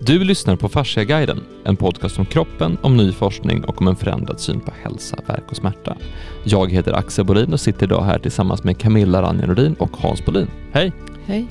[0.00, 4.40] Du lyssnar på Fasciaguiden, en podcast om kroppen, om ny forskning och om en förändrad
[4.40, 5.96] syn på hälsa, verk och smärta.
[6.44, 10.46] Jag heter Axel Bolin och sitter idag här tillsammans med Camilla Ranjanodin och Hans Bolin.
[10.72, 10.92] Hej!
[11.26, 11.46] Hej.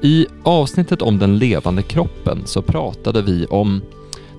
[0.00, 3.82] I avsnittet om den levande kroppen så pratade vi om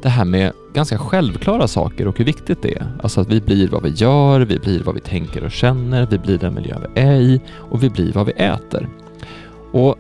[0.02, 2.88] det här med ganska självklara saker och hur viktigt det är.
[3.04, 6.18] Alltså att vi blir vad vi gör, vi blir vad vi tänker och känner, vi
[6.18, 8.90] blir den miljö vi är i och vi blir vad vi äter.
[9.72, 9.96] Och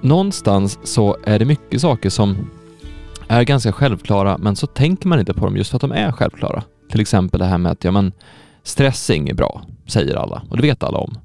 [0.00, 2.36] någonstans så är det mycket saker som
[3.30, 6.12] är ganska självklara men så tänker man inte på dem just för att de är
[6.12, 6.62] självklara.
[6.90, 8.12] Till exempel det här med att ja, men,
[8.62, 11.18] stressing är bra, säger alla och det vet alla om.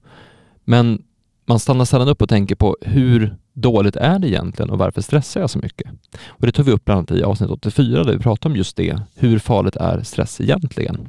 [0.63, 1.03] Men
[1.45, 5.41] man stannar sällan upp och tänker på hur dåligt är det egentligen och varför stressar
[5.41, 5.91] jag så mycket?
[6.27, 8.77] Och det tog vi upp bland annat i avsnitt 84 där vi pratade om just
[8.77, 8.99] det.
[9.15, 11.07] Hur farligt är stress egentligen?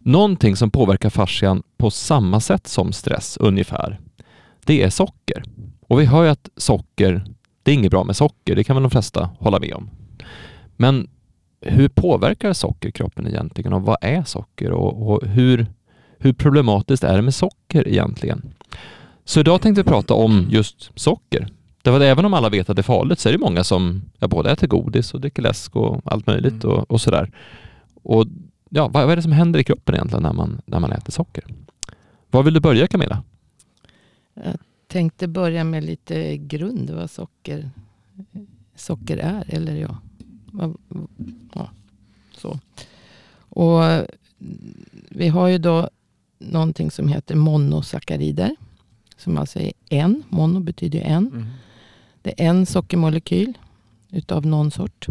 [0.00, 4.00] Någonting som påverkar fascian på samma sätt som stress ungefär,
[4.64, 5.42] det är socker.
[5.88, 7.24] Och vi hör ju att socker,
[7.64, 9.90] det är inget bra med socker, det kan väl de flesta hålla med om.
[10.76, 11.08] Men
[11.60, 15.66] hur påverkar socker kroppen egentligen och vad är socker och, och hur,
[16.18, 18.54] hur problematiskt är det med socker egentligen?
[19.24, 21.48] Så idag tänkte vi prata om just socker.
[21.82, 24.02] Därför att även om alla vet att det är farligt så är det många som
[24.18, 26.76] ja, både äter godis och dricker läsk och allt möjligt mm.
[26.76, 27.30] och, och, sådär.
[28.02, 28.26] Och
[28.68, 31.12] ja, vad, vad, är det som händer i kroppen egentligen när man, när man äter
[31.12, 31.44] socker?
[32.30, 33.22] Var vill du börja Camilla?
[34.94, 37.70] Tänkte börja med lite grund vad socker,
[38.74, 39.44] socker är.
[39.48, 39.98] Eller ja,
[41.54, 41.70] ja
[42.36, 42.58] så.
[43.36, 43.82] Och
[45.08, 45.90] vi har ju då
[46.38, 48.56] någonting som heter monosackarider.
[49.16, 50.22] Som alltså är en.
[50.28, 51.26] Mono betyder en.
[51.26, 51.46] Mm.
[52.22, 53.58] Det är en sockermolekyl
[54.10, 55.06] utav någon sort.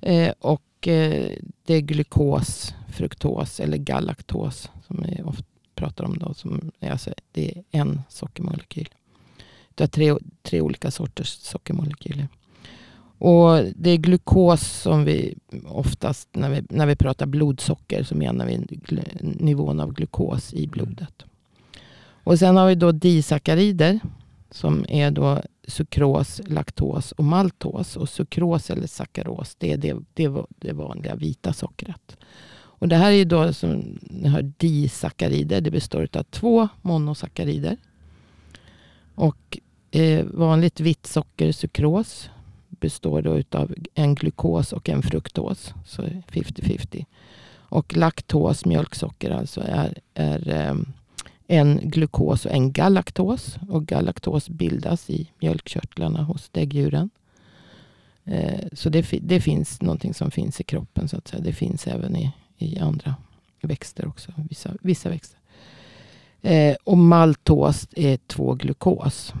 [0.00, 1.30] Eh, och eh,
[1.64, 4.70] det är glukos, fruktos eller galaktos.
[4.86, 6.18] Som vi ofta pratar om.
[6.18, 8.88] Då, som alltså, det är en sockermolekyl.
[9.74, 12.28] Det är tre, tre olika sorters sockermolekyler.
[13.18, 15.34] Och det är glukos som vi
[15.66, 18.66] oftast, när vi, när vi pratar blodsocker, så menar vi
[19.20, 21.24] nivån av glukos i blodet.
[22.24, 24.00] Och sen har vi då disackarider
[24.50, 27.96] som är då sukros, laktos och maltos.
[27.96, 32.16] Och sukros eller sackaros, det är det, det, det vanliga vita sockret.
[32.52, 35.60] Och det här är då som ni hör disackarider.
[35.60, 37.76] Det består av två monosackarider.
[39.20, 39.58] Och
[39.90, 42.30] eh, vanligt vitt socker, sukros,
[42.68, 45.74] består då av en glukos och en fruktos.
[45.86, 47.04] Så 50-50.
[47.52, 50.74] Och laktos, mjölksocker, alltså är, är eh,
[51.46, 53.56] en glukos och en galaktos.
[53.68, 57.10] Och galaktos bildas i mjölkkörtlarna hos däggdjuren.
[58.24, 61.08] Eh, så det, det, finns någonting som finns i kroppen.
[61.08, 61.42] så att säga.
[61.42, 63.14] Det finns även i, i andra
[63.60, 64.32] växter också.
[64.48, 65.39] Vissa, vissa växter.
[66.42, 69.32] Eh, och maltos är 2-glukos.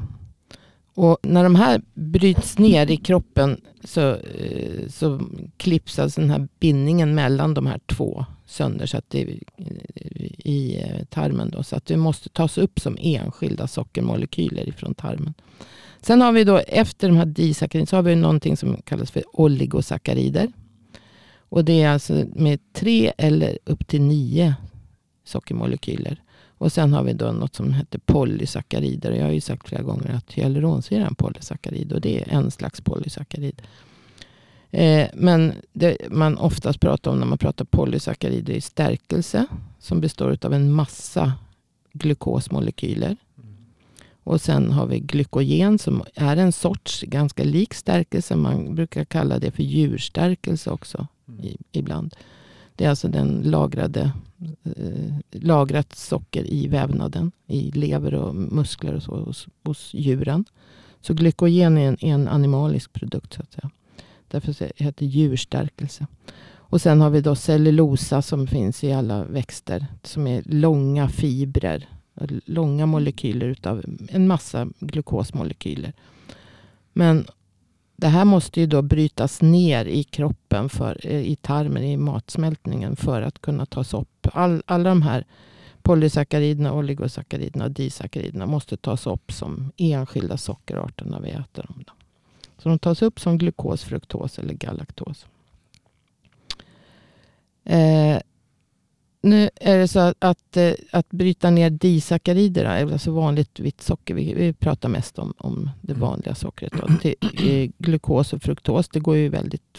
[0.94, 5.20] Och när de här bryts ner i kroppen så, eh, så
[5.56, 9.38] klipps alltså den här bindningen mellan de här två sönder så att det,
[10.38, 11.50] i eh, tarmen.
[11.50, 15.34] Då, så att det måste tas upp som enskilda sockermolekyler ifrån tarmen.
[16.00, 19.22] Sen har vi då efter de här disackariderna så har vi någonting som kallas för
[19.32, 20.52] oligosackarider.
[21.36, 24.54] Och det är alltså med tre eller upp till nio
[25.24, 26.22] sockermolekyler.
[26.60, 29.12] Och sen har vi då något som heter polysackarider.
[29.12, 31.92] Jag har ju sagt flera gånger att hyaluronsyra är en polysackarid.
[31.92, 33.62] Och det är en slags polysackarid.
[34.70, 39.46] Eh, men det man oftast pratar om när man pratar polysackarider är stärkelse.
[39.78, 41.32] Som består av en massa
[41.92, 43.16] glukosmolekyler.
[44.24, 48.36] Och sen har vi glykogen som är en sorts ganska lik stärkelse.
[48.36, 51.06] Man brukar kalla det för djurstärkelse också
[51.42, 52.16] i, ibland.
[52.80, 54.12] Det är alltså den lagrade,
[54.64, 57.32] eh, lagrat socker i vävnaden.
[57.46, 60.44] I lever och muskler och så hos, hos djuren.
[61.00, 63.32] Så glykogen är en, en animalisk produkt.
[63.32, 63.70] så att säga.
[64.28, 64.52] Därför
[64.82, 66.06] heter det djurstärkelse.
[66.46, 69.86] Och sen har vi då cellulosa som finns i alla växter.
[70.02, 71.88] Som är långa fibrer.
[72.44, 75.92] Långa molekyler utav en massa glukosmolekyler.
[76.92, 77.26] Men
[78.00, 82.96] det här måste ju då brytas ner i kroppen, för, eh, i tarmen, i matsmältningen
[82.96, 84.26] för att kunna tas upp.
[84.32, 85.24] All, alla de här
[85.82, 91.84] polysackariderna, oligosackariderna och disackariderna måste tas upp som enskilda sockerarter när vi äter dem.
[91.86, 91.92] Då.
[92.58, 95.26] Så de tas upp som glukos, fruktos eller galaktos.
[97.64, 98.18] Eh,
[99.20, 104.14] nu är det så att, att, eh, att bryta ner disackarider, alltså vanligt vitt socker.
[104.14, 106.00] Vi, vi pratar mest om, om det mm.
[106.00, 106.72] vanliga sockret.
[106.72, 106.88] Då.
[107.00, 109.78] Till, eh, glukos och fruktos, det går ju väldigt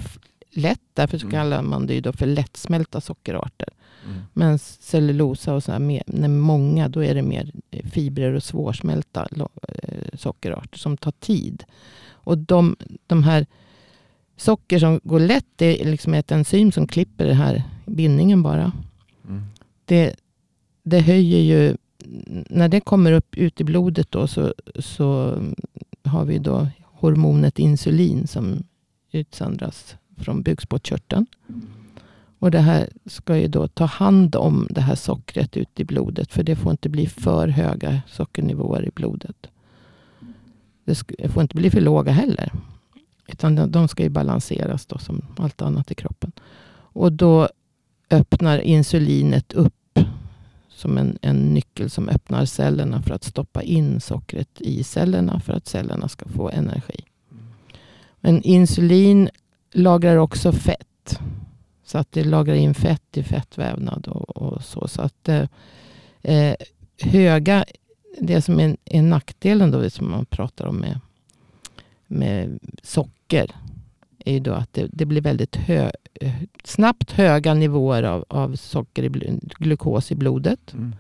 [0.50, 0.82] lätt.
[0.94, 1.32] Därför så mm.
[1.32, 3.70] kallar man det ju för lättsmälta sockerarter.
[4.06, 4.22] Mm.
[4.34, 7.52] Men cellulosa och så här, med, många, då är det mer
[7.92, 9.28] fibrer och svårsmälta
[10.14, 11.64] sockerarter som tar tid.
[12.10, 12.76] Och de,
[13.08, 13.46] de här
[14.38, 18.72] socker som går lätt, det är liksom ett enzym som klipper den här bindningen bara.
[19.28, 19.42] Mm.
[19.86, 20.16] Det,
[20.84, 21.78] det höjer ju,
[22.50, 25.38] när det kommer upp ut i blodet då så, så
[26.04, 28.64] har vi då hormonet insulin som
[29.12, 31.26] utsöndras från bukspottkörteln.
[32.40, 36.34] Och det här ska ju då ta hand om det här sockret ut i blodet.
[36.34, 39.48] För det får inte bli för höga sockernivåer i blodet.
[40.84, 42.52] Det, får inte bli för låga heller.
[43.28, 46.32] Utan de, de ska ju balanseras då som allt annat i kroppen.
[46.94, 47.50] Och då
[48.12, 50.00] öppnar insulinet upp
[50.70, 55.54] som en, en nyckel som öppnar cellerna för att stoppa in sockret i cellerna för
[55.54, 57.06] att cellerna ska få energi.
[58.20, 59.30] Men insulin
[59.72, 61.20] lagrar också fett.
[61.84, 64.88] Så att det lagrar in fett i fettvävnad och, och så.
[64.88, 65.48] Så att eh,
[66.22, 66.56] eh
[67.02, 67.66] höga,
[68.20, 71.00] det som är, är nackdelen då som man pratar om med,
[72.08, 73.56] med socker.
[74.26, 76.34] Är ju då att det, det blir väldigt hö, eh,
[76.64, 80.74] snabbt höga nivåer av, av socker i, glukos i blodet.
[80.74, 80.96] Mm.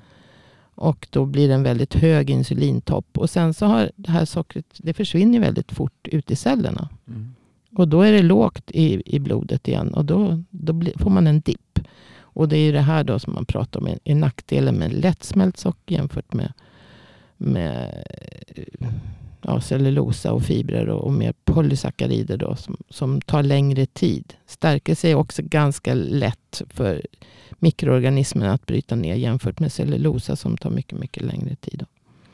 [0.76, 3.18] Och då blir det en väldigt hög insulintopp.
[3.18, 6.90] Och sen så har det här sockret, det försvinner väldigt fort ut i cellerna.
[7.08, 7.36] Mm.
[7.76, 9.94] Och då är det lågt i, i blodet igen.
[9.94, 11.80] Och då, då blir, får man en dipp.
[12.34, 13.88] Och det är ju det här då som man pratar om.
[13.88, 16.54] Är, är nackdelen med lättsmält socker jämfört med,
[17.38, 18.04] med
[19.42, 24.34] ja, cellulosa och fibrer och, och mer polysackarider då, som, som tar längre tid.
[24.46, 27.02] Stärkelse är också ganska lätt för
[27.60, 31.80] mikroorganismerna att bryta ner jämfört med cellulosa som tar mycket, mycket längre tid.
[31.80, 31.86] Då.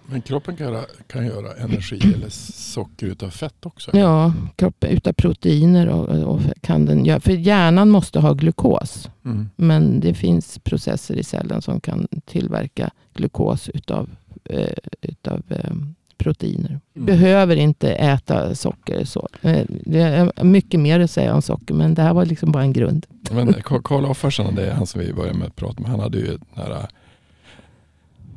[0.10, 3.98] Men kroppen kan göra, kan göra energi eller socker utav fett också?
[3.98, 7.20] Ja, kroppen utav proteiner och, och kan den göra.
[7.20, 9.10] För hjärnan måste ha glukos.
[9.26, 9.50] Mm.
[9.56, 14.10] Men det finns processer i cellen som kan tillverka glukos utav,
[14.44, 15.76] eh, utav eh,
[16.18, 16.80] proteiner.
[16.96, 17.06] Mm.
[17.06, 19.06] Behöver inte äta socker.
[19.06, 19.28] Så.
[19.42, 22.64] Eh, det är mycket mer att säga om socker men det här var liksom bara
[22.64, 23.06] en grund.
[23.32, 25.92] Men Ka- Karl Offarsson, det är han som vi började med att prata med.
[25.92, 26.88] Han hade ju här,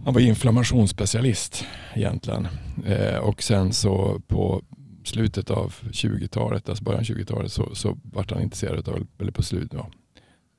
[0.04, 2.48] han var inflammationsspecialist egentligen.
[2.86, 4.62] Eh, och sen så på
[5.04, 9.42] slutet av 20-talet, alltså början av 20-talet så, så vart han intresserad av, eller på
[9.42, 9.90] slutet, ja,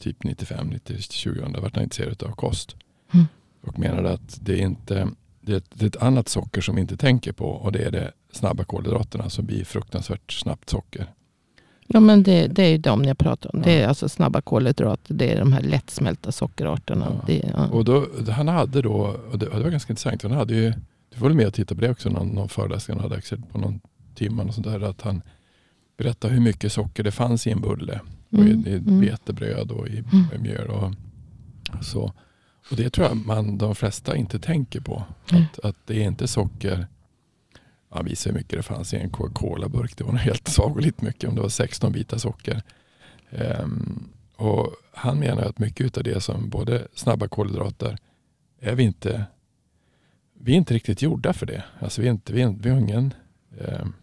[0.02, 2.76] typ 95, 90, 2000 vart han intresserad av kost.
[3.14, 3.26] Mm.
[3.62, 5.08] Och menade att det är inte
[5.42, 7.84] det är, ett, det är ett annat socker som vi inte tänker på och det
[7.84, 11.08] är det snabba kolhydraterna som blir fruktansvärt snabbt socker.
[11.88, 13.60] Ja, men det, det är ju de jag pratar om.
[13.60, 13.66] Ja.
[13.66, 15.14] Det är alltså snabba kolhydrater.
[15.14, 17.08] Det är de här lättsmälta sockerarterna.
[17.10, 17.24] Ja.
[17.28, 17.68] Det, ja.
[17.68, 20.74] Och då, han hade då, och det, var ganska intressant, han hade ju,
[21.10, 23.22] du får väl med och titta på det också, någon, någon föreläsning han hade
[23.52, 23.80] på någon
[24.16, 25.22] timme och sånt där, att han
[25.98, 28.00] berättade hur mycket socker det fanns i en bulle.
[28.32, 29.02] Och Mm, i, i mm.
[29.02, 30.26] vetebröd och i, Mm.
[30.36, 30.94] i mjöl och
[31.82, 32.14] så.
[32.72, 35.04] Och det tror jag man, de flesta inte tänker på.
[35.32, 35.44] Mm.
[35.44, 36.88] Att, att det är inte socker,
[37.90, 39.98] han visade hur mycket det fanns i en Coca-Cola-burk.
[39.98, 42.62] Det var nog helt sagolikt mycket, om det var 16 bitar socker.
[43.30, 47.98] Ehm, och han menar att mycket av det som både snabba kolhydrater
[48.60, 49.26] är vi inte
[50.44, 51.64] vi är inte riktigt gjorda för det.
[51.80, 53.14] Alltså vi, är inte, vi, är, vi har ingen
[53.60, 53.94] ehm,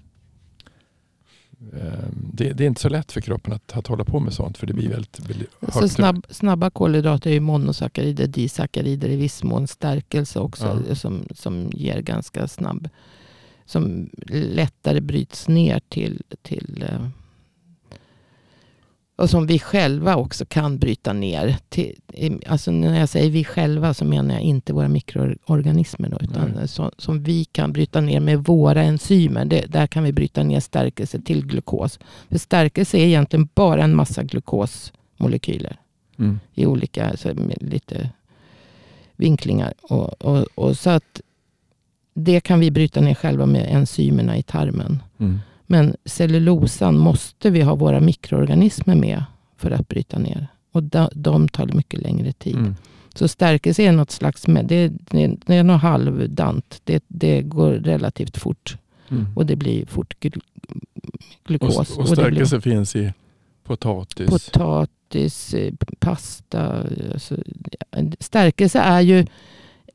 [2.12, 4.66] det, det är inte så lätt för kroppen att, att hålla på med sånt för
[4.66, 9.66] det blir väldigt, väldigt Så snabb, snabba kolhydrater är ju monosackarider, disackarider, i viss mån
[9.66, 10.82] stärkelse också.
[10.88, 10.94] Ja.
[10.94, 12.88] Som, som ger ganska snabb,
[13.64, 17.08] som lättare bryts ner till, till eh,
[19.19, 21.56] och som vi själva också kan bryta ner.
[21.69, 21.94] Till,
[22.46, 26.08] alltså när jag säger vi själva så menar jag inte våra mikroorganismer.
[26.08, 29.44] Då, utan så, som vi kan bryta ner med våra enzymer.
[29.44, 31.98] Det, där kan vi bryta ner stärkelse till glukos.
[32.29, 35.77] För stärkelse är egentligen bara en massa glukosmolekyler
[36.19, 36.41] Mm.
[36.55, 38.10] i olika så med lite
[39.17, 39.75] vinklingar.
[39.82, 41.20] Och, och, och så att
[42.15, 45.03] det kan vi bryta ner själva med enzymerna i tarmen.
[45.19, 45.39] Mm.
[45.70, 49.25] Men cellulosan måste vi ha våra mikroorganismer med
[49.56, 50.46] för att bryta ner.
[50.72, 52.55] Och de, de tar mycket längre tid.
[52.56, 52.75] Mm.
[53.15, 56.81] Så stärkelse är något slags, med, det, det, det är något halvdant.
[56.84, 58.77] Det, det går relativt fort.
[59.10, 59.27] Mm.
[59.37, 60.41] Och det blir fort glu,
[61.44, 61.77] glukos.
[61.77, 63.13] Och, och det blir- stärkelse finns i
[63.65, 64.31] potatis.
[64.31, 66.84] potatis, eh, pasta.
[67.13, 67.37] Alltså,
[68.20, 69.27] stärkelse är ju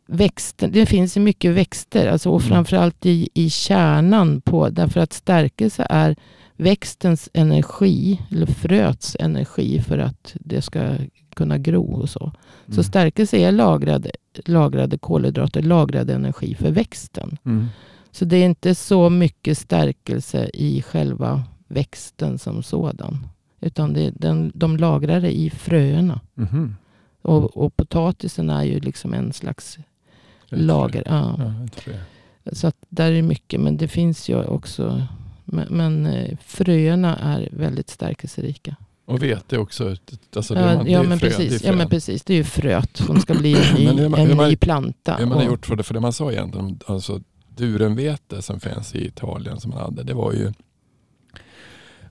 [0.08, 0.72] växten.
[0.72, 2.08] Det finns ju mycket växter.
[2.08, 2.50] Alltså, och Mm.
[2.50, 4.42] framförallt i, i kärnan.
[4.42, 6.16] på Därför att stärkelse är
[6.58, 8.22] växtens energi.
[8.32, 10.96] Eller fröets energi för att det ska
[11.36, 12.32] kunna gro och så.
[12.68, 12.84] Så Mm.
[12.84, 14.12] stärkelse är lagrade,
[14.46, 17.38] lagrade kolhydrater, lagrad energi för växten.
[17.46, 17.68] Mm.
[18.12, 23.28] Så det är inte så mycket stärkelse i själva växten som sådan.
[23.62, 26.20] Utan det, den, de lagrar det i fröerna.
[26.36, 26.76] Mhm.
[27.22, 29.78] Och, och potatisen är ju liksom en slags.
[30.58, 31.04] Lager.
[31.06, 31.36] Ja.
[31.86, 31.92] Ja.
[32.54, 33.60] Så att där är mycket.
[33.60, 35.08] Men det finns ju också
[35.46, 38.76] Men, men eh, fröerna är väldigt stärkelserika.
[39.06, 39.96] Och vete också.
[40.36, 42.24] Alltså det Ja, man, det ja, men frö, precis, ja men precis.
[42.24, 45.16] Det är ju fröet som ska bli en ny, man- en man- ny planta.
[45.16, 47.22] Hur man har gjort för det, för det man sa egentligen, alltså
[47.56, 50.54] durenvete som finns i Italien som man hade, det var ju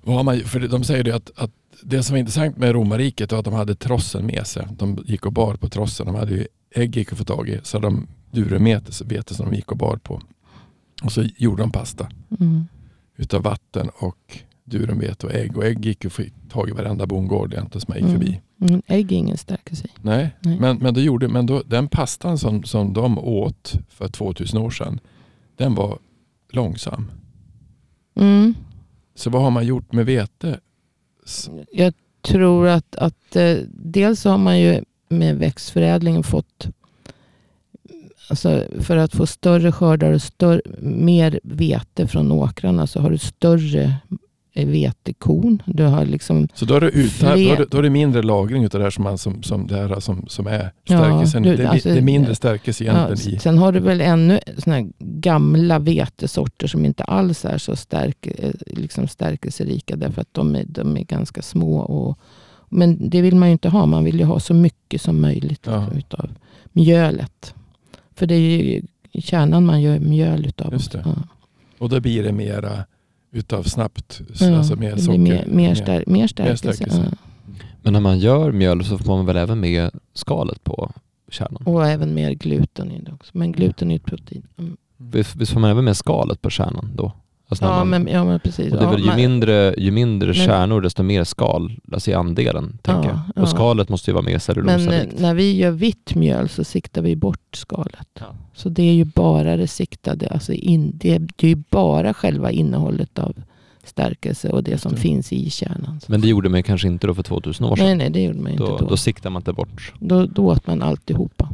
[0.03, 1.51] vad man, för de säger det att, att
[1.83, 4.67] det som var intressant med romarriket var att de hade trossen med sig.
[4.71, 6.07] De gick och bar på trossen.
[6.07, 7.61] De hade ju ägg gick att få tag i.
[7.63, 10.23] Så de durenvete vete som de gick och bar på.
[11.03, 12.09] Och så gjorde de pasta
[12.41, 12.65] Mm.
[13.17, 15.57] utav vatten och durenvete och ägg.
[15.57, 18.21] Och ägg gick att få tag i varenda bondgård egentligen som man gick Mm.
[18.21, 18.41] förbi.
[18.61, 19.89] Mm, ägg är ingen stärkelse.
[20.03, 20.61] Nej, Nej.
[20.61, 24.71] men, men, då gjorde, men då, den pastan som, som de åt för 2000 år
[24.71, 25.01] sedan,
[25.57, 25.99] den var
[26.53, 27.11] långsam.
[28.15, 28.55] Mm.
[29.15, 30.61] Så vad har man gjort med vete?
[31.73, 36.69] Jag tror att, att eh, dels har man ju med växtförädlingen fått
[38.29, 43.19] Alltså för att få större skördar och större, mer vete från åkrarna så har du
[43.19, 43.95] större
[44.55, 45.63] vetekorn.
[45.67, 47.91] Du har liksom Så då är det, ut, då, Fler- är det, då är det
[47.91, 50.99] mindre lagring utav det här som, man, som, som, det här som, som är Ja,
[50.99, 51.43] stärkelsen.
[51.43, 53.41] du- det, är, alltså, det är mindre stärkelse Ja, egentligen i.
[53.41, 58.51] sen har du väl ännu såna gamla vetesorter som inte alls är så stärk, eh,
[58.67, 59.97] liksom stärkelserika.
[59.97, 61.77] Därför att de är, de är ganska små.
[61.79, 62.19] Och,
[62.69, 63.87] men det vill man ju inte ha.
[63.87, 65.87] Man vill ju ha så mycket som möjligt Ja.
[65.97, 66.31] utav
[66.73, 67.55] mjölet.
[68.15, 68.83] För det är ju
[69.21, 70.73] kärnan man gör mjöl utav.
[70.73, 71.03] Just det.
[71.05, 71.15] Ja.
[71.79, 72.85] Och då blir det mera
[73.33, 75.19] utav snabbt, Ja, alltså mer socker.
[75.19, 76.73] mer, mer, stär, mer stärkelse.
[76.75, 77.07] stärkelse.
[77.11, 77.17] Ja.
[77.83, 80.93] Men när man gör mjöl så får man väl även med skalet på
[81.31, 81.63] kärnan?
[81.67, 83.31] Och även mer gluten i det också.
[83.35, 84.47] Men gluten är ju ett protein.
[84.59, 84.77] Mm.
[84.97, 87.13] Visst får man även med skalet på kärnan då?
[87.53, 88.73] Alltså Ja, man, men, ja men precis.
[88.73, 91.73] och det är Ja, väl, ju, man- mindre, ju mindre Men- kärnor desto mer skal,
[91.93, 92.79] alltså i andelen.
[92.83, 93.43] Tänker Ja, jag.
[93.43, 93.55] Och ja.
[93.55, 97.17] skalet måste ju vara mer Men eh, när vi gör vitt mjöl så siktar vi
[97.17, 98.09] bort skalet.
[98.21, 98.27] Ja.
[98.55, 100.29] Så det är ju bara det siktade.
[100.29, 103.35] Alltså in, det, det är ju bara själva innehållet av
[103.85, 106.01] stärkelse och det som finns i kärnan.
[106.07, 107.87] Men det gjorde man kanske inte då för 2000 år sedan?
[107.87, 108.87] nej, nej, det gjorde man inte då, då.
[108.89, 109.93] då siktar man inte bort.
[109.99, 111.49] Då, då åt man alltihopa.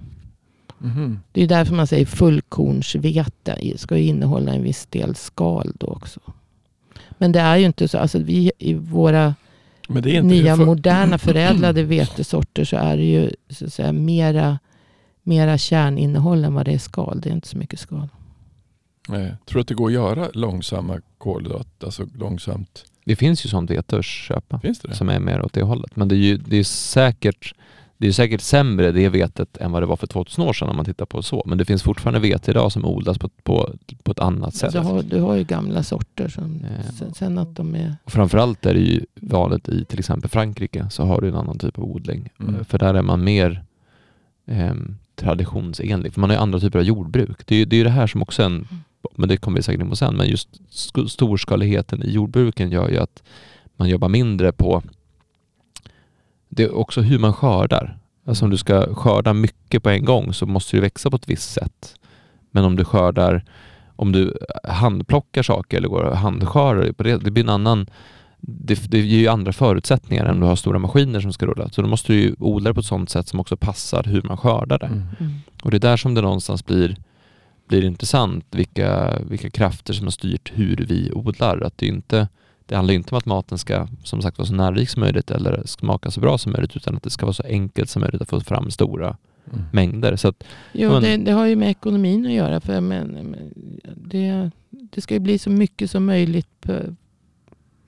[0.79, 1.21] Mhm.
[1.33, 6.21] Det är därför man säger fullkornsvete ska ju innehålla en viss del skal då också.
[7.19, 7.99] Men det är ju inte så.
[7.99, 9.35] Alltså vi, I våra
[9.89, 13.73] Men det är inte nya för, moderna förädlade vetesorter så är det ju så att
[13.73, 14.59] säga, mera,
[15.23, 17.21] mera kärninnehåll än vad det är skal.
[17.21, 18.09] Det är inte så mycket skal.
[19.09, 19.35] Nej.
[19.47, 21.87] Tror du att det går att göra långsamma kolhydrater?
[21.87, 22.85] Alltså långsamt.
[23.05, 24.95] Det finns ju sånt vete att köpa Finns det det?
[24.95, 25.97] som är mer åt det hållet.
[25.97, 27.55] Men det är ju det är säkert
[27.99, 30.77] det är säkert sämre det vetet än vad det var för 2000 år sedan om
[30.77, 31.43] man tittar på så.
[31.47, 34.73] Men det finns fortfarande vete idag som odlas på, på, på ett annat sätt.
[34.73, 36.29] Du har, du har ju gamla sorter.
[36.29, 36.93] Som, Ja.
[36.99, 37.97] sen, sen att de är...
[38.05, 41.59] Och framförallt är det ju vanligt i till exempel Frankrike så har du en annan
[41.59, 42.29] typ av odling.
[42.41, 42.55] Mm.
[42.55, 43.65] Eh, För där är man mer
[44.47, 46.13] ehm, traditionsenlig.
[46.15, 47.47] För man har ju andra typer av jordbruk.
[47.47, 48.69] Det är ju det, är det här som också en,
[49.17, 52.89] men det kommer vi säkert in på sen, men just sk- storskaligheten i jordbruken gör
[52.89, 53.23] ju att
[53.77, 54.83] man jobbar mindre på
[56.59, 57.99] det är också hur man skördar.
[58.27, 61.29] Alltså om du ska skörda mycket på en gång så måste du växa på ett
[61.29, 61.95] visst sätt.
[62.51, 63.45] Men om du skördar,
[63.97, 66.03] om du handplockar saker eller går
[66.99, 67.87] och det, det blir en annan
[68.41, 71.69] det, det ger ju andra förutsättningar än om du har stora maskiner som ska rulla.
[71.69, 74.23] Så då måste du ju odla det på ett sådant sätt som också passar hur
[74.23, 74.87] man skördar det.
[74.87, 75.03] Mm.
[75.21, 75.33] Mm.
[75.63, 76.97] Och det är där som det någonstans blir,
[77.69, 81.61] blir intressant, vilka, vilka krafter som har styrt hur vi odlar.
[81.61, 82.29] Att det, inte,
[82.69, 85.63] det handlar inte om att maten ska som sagt vara så närik som möjligt eller
[85.67, 88.29] smaka så bra som möjligt, utan att det ska vara så enkelt som möjligt att
[88.31, 89.17] få fram stora
[89.53, 89.65] Mm.
[89.73, 90.17] mängder.
[90.17, 92.61] Så att, Jo, Men- det, det har ju med ekonomin att göra.
[92.61, 93.37] För men, men
[93.97, 96.73] det, det ska ju bli så mycket som möjligt på,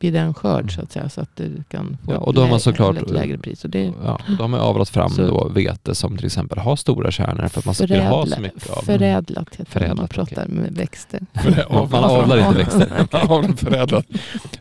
[0.00, 1.08] vid den skörd så att säga.
[1.08, 3.64] Så att du kan få Ja, och då har man såklart- ett lägre pris.
[3.64, 6.76] Och det, ja, då har man avlat fram Så- då vete som till exempel har
[6.76, 8.82] stora kärnor för att man ska ha så mycket av.
[8.82, 11.20] Förädlat heter det när man Förädlat, pratar med växter.
[11.90, 13.06] Man avlar inte växter.
[13.32, 14.06] Avlar förädlat.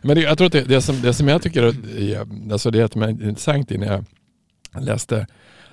[0.02, 2.92] Men det, jag tror att det, det, som, det som jag tycker är, alltså det
[2.92, 4.04] som är intressant är när jag
[4.84, 5.26] läste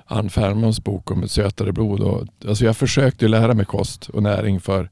[0.05, 1.99] Ann Färmons bok om ett sötare blod.
[2.01, 4.89] Och, alltså jag försökte lära mig kost och näring för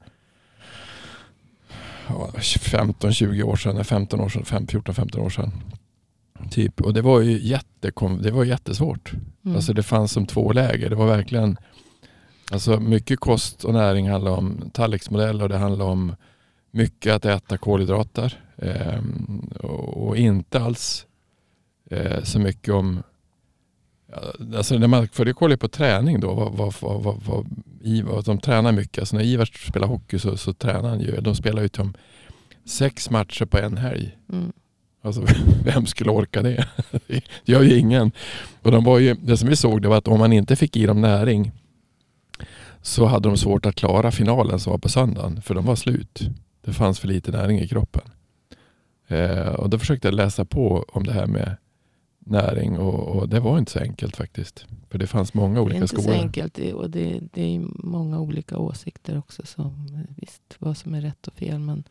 [2.06, 5.52] 15-20 år sedan, 15 år sedan, 14-15 år sedan.
[6.50, 6.80] Typ.
[6.80, 9.12] Och det var ju jättekom, det var jättesvårt.
[9.44, 9.56] Mm.
[9.56, 10.90] Alltså det fanns som två läger.
[10.90, 11.56] Det var verkligen
[12.50, 16.16] alltså mycket kost och näring handlar om tallriksmodell och det handlar om
[16.70, 18.40] mycket att äta kolhydrater.
[18.56, 21.06] Ehm, och, och inte alls
[21.90, 23.02] eh, så mycket om
[24.56, 27.46] Alltså när man följer koll på träning då, vad, vad, vad, vad, vad,
[27.80, 28.98] Ivar, de tränar mycket.
[28.98, 31.20] Alltså när Ivars spelar hockey så, så tränar han ju.
[31.20, 31.94] De spelar ju som
[32.64, 34.16] sex matcher på en helg.
[34.32, 34.52] Mm.
[35.02, 35.26] Alltså,
[35.64, 36.66] vem skulle orka det?
[37.06, 38.12] Det gör ju ingen.
[38.62, 40.76] Och de var ju, det som vi såg det var att om man inte fick
[40.76, 41.52] i dem näring
[42.82, 45.42] så hade de svårt att klara finalen som var på söndagen.
[45.42, 46.20] För de var slut.
[46.64, 48.02] Det fanns för lite näring i kroppen.
[49.08, 51.56] Eh, och då försökte jag läsa på om det här med
[52.26, 54.66] näring och, och det var inte så enkelt faktiskt.
[54.90, 56.02] För det fanns många Det är olika inte skolor.
[56.04, 59.42] så enkelt det- och det, det är många olika åsikter också.
[59.46, 61.58] Som, visst, vad som är rätt och fel.
[61.58, 61.84] Men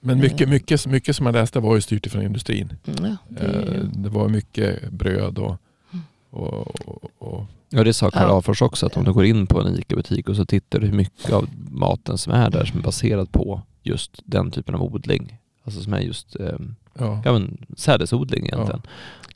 [0.00, 2.72] Men mycket, mycket, mycket som man läste var ju styrt ifrån industrin.
[2.86, 5.56] mm, ja, det Eh, det var mycket bröd och,
[5.92, 6.04] Mm.
[6.30, 8.38] och, och, och Ja, det sa Karl Ja.
[8.38, 10.94] Afors också, att om du går in på en ICA-butik och så tittar du hur
[10.96, 15.38] mycket av maten som är där som är baserad på just den typen av odling.
[15.64, 16.58] Alltså som är just eh,
[16.98, 17.22] ja.
[17.24, 18.82] ja, men, sädesodling egentligen.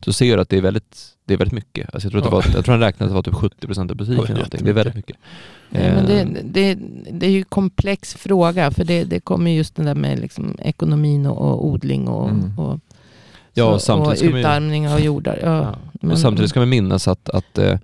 [0.05, 1.95] Så ser du att det är väldigt, det är väldigt mycket.
[1.95, 3.91] Alltså jag, tror att det var, jag tror han räknade att det var typ 70%
[3.91, 4.25] av butiken.
[4.25, 4.65] Eller någonting.
[4.65, 5.17] Det är väldigt mycket.
[5.71, 6.75] nej, men det, Eh, det,
[7.19, 8.71] det är ju en komplex fråga.
[8.71, 12.59] För det, det kommer just det där med liksom ekonomin och, och odling och, Mm.
[12.59, 12.81] och,
[13.57, 15.39] Ja, och så, samtidigt och utarmning av jordar.
[15.43, 15.75] Ja, Ja.
[16.01, 17.79] men- och samtidigt ska man minnas att, att eh,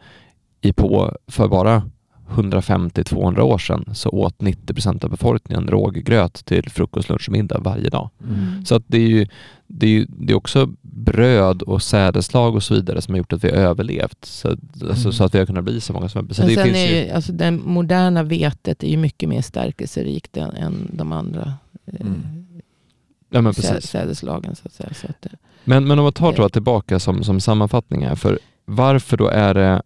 [0.60, 1.82] i på, för bara
[2.28, 7.88] 150-200 år sedan så åt 90% av befolkningen råggröt till frukost, lunch och middag varje
[7.90, 8.10] dag.
[8.28, 8.64] Mm.
[8.64, 9.26] Så att det är ju
[9.66, 13.32] det är, ju, det är också bröd och sädeslag och så vidare som har gjort
[13.32, 14.24] att vi har överlevt.
[14.24, 15.12] Så, alltså, Mm.
[15.12, 17.10] så att vi har kunnat bli så många som så Men det finns ju, ju,
[17.10, 21.52] alltså det moderna vetet är ju mycket mer stärkelserikt än, än de andra
[21.86, 22.22] eh, Mm.
[23.30, 23.90] ja, men, sä, precis.
[23.90, 24.56] sädeslagen.
[24.56, 24.90] Så att säga.
[24.94, 28.38] Så att, det- Men, men om man tar Det- tillbaka som, som sammanfattning här, för
[28.64, 29.82] varför då är det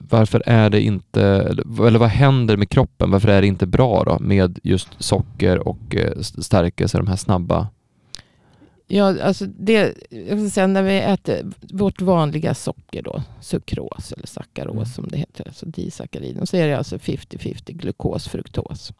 [0.00, 3.10] varför är det inte, eller eller vad händer med kroppen?
[3.10, 7.66] Varför är det inte bra då med just socker och eh, stärkelse, de här snabba?
[8.90, 14.26] Ja, alltså det, jag ska säga, när vi äter vårt vanliga socker då, sukros eller
[14.26, 14.86] sackaros Mm.
[14.86, 18.92] som det heter, alltså disackariden, så är det alltså 50-50 glukos, fruktos.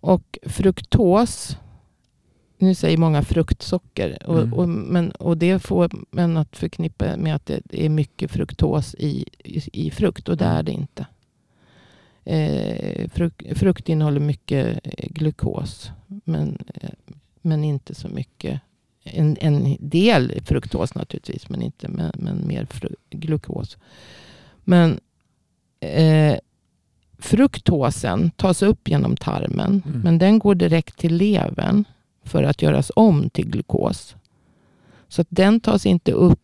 [0.00, 1.56] Och fruktos,
[2.58, 4.54] nu säger många fruktsocker, och, Mm.
[4.54, 9.24] och, men, och det får man att förknippa med att det är mycket fruktos i,
[9.44, 10.56] i, i frukt och det Mm.
[10.56, 11.06] är det inte.
[12.24, 15.90] Eh, frukt, frukt innehåller mycket eh, glukos,
[16.24, 16.90] men, eh,
[17.42, 18.60] men inte så mycket
[19.04, 23.76] en, en del fruktos naturligtvis, men, inte, men, men mer fru, glukos.
[24.64, 25.00] Men
[25.80, 26.36] eh,
[27.18, 30.00] fruktosen tas upp genom tarmen, Mm.
[30.00, 31.84] men den går direkt till levern
[32.24, 34.16] för att göras om till glukos.
[35.08, 36.40] Så att den tas inte upp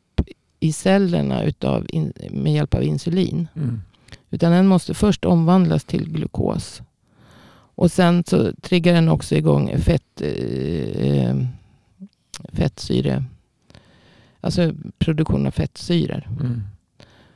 [0.61, 3.49] i cellerna utav in, med hjälp av insulin.
[3.57, 3.81] Mm.
[4.31, 6.83] Utan den måste först omvandlas till glukos.
[7.75, 11.37] Och sen så triggar den också igång fett, eh,
[12.53, 13.25] fettsyre.
[14.41, 16.29] Alltså produktion av fettsyror.
[16.41, 16.63] Mm.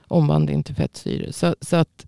[0.08, 1.32] Omvandling till fettsyre.
[1.32, 2.06] Så, så att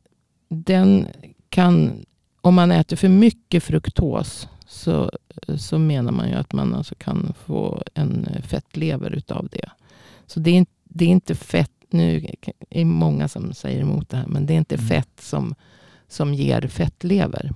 [0.49, 1.07] den
[1.49, 2.05] kan,
[2.41, 5.11] om man äter för mycket fruktos så,
[5.59, 9.71] så menar man ju att man alltså kan få en fettlever utav det.
[10.27, 12.17] Så det är, inte- det är inte fett, nu
[12.71, 14.87] är det många som säger emot det här, men det är inte Mm.
[14.87, 15.55] fett som,
[16.09, 17.53] som ger fettlever.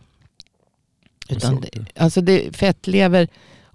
[1.29, 3.29] Utan det, alltså det, fettlever,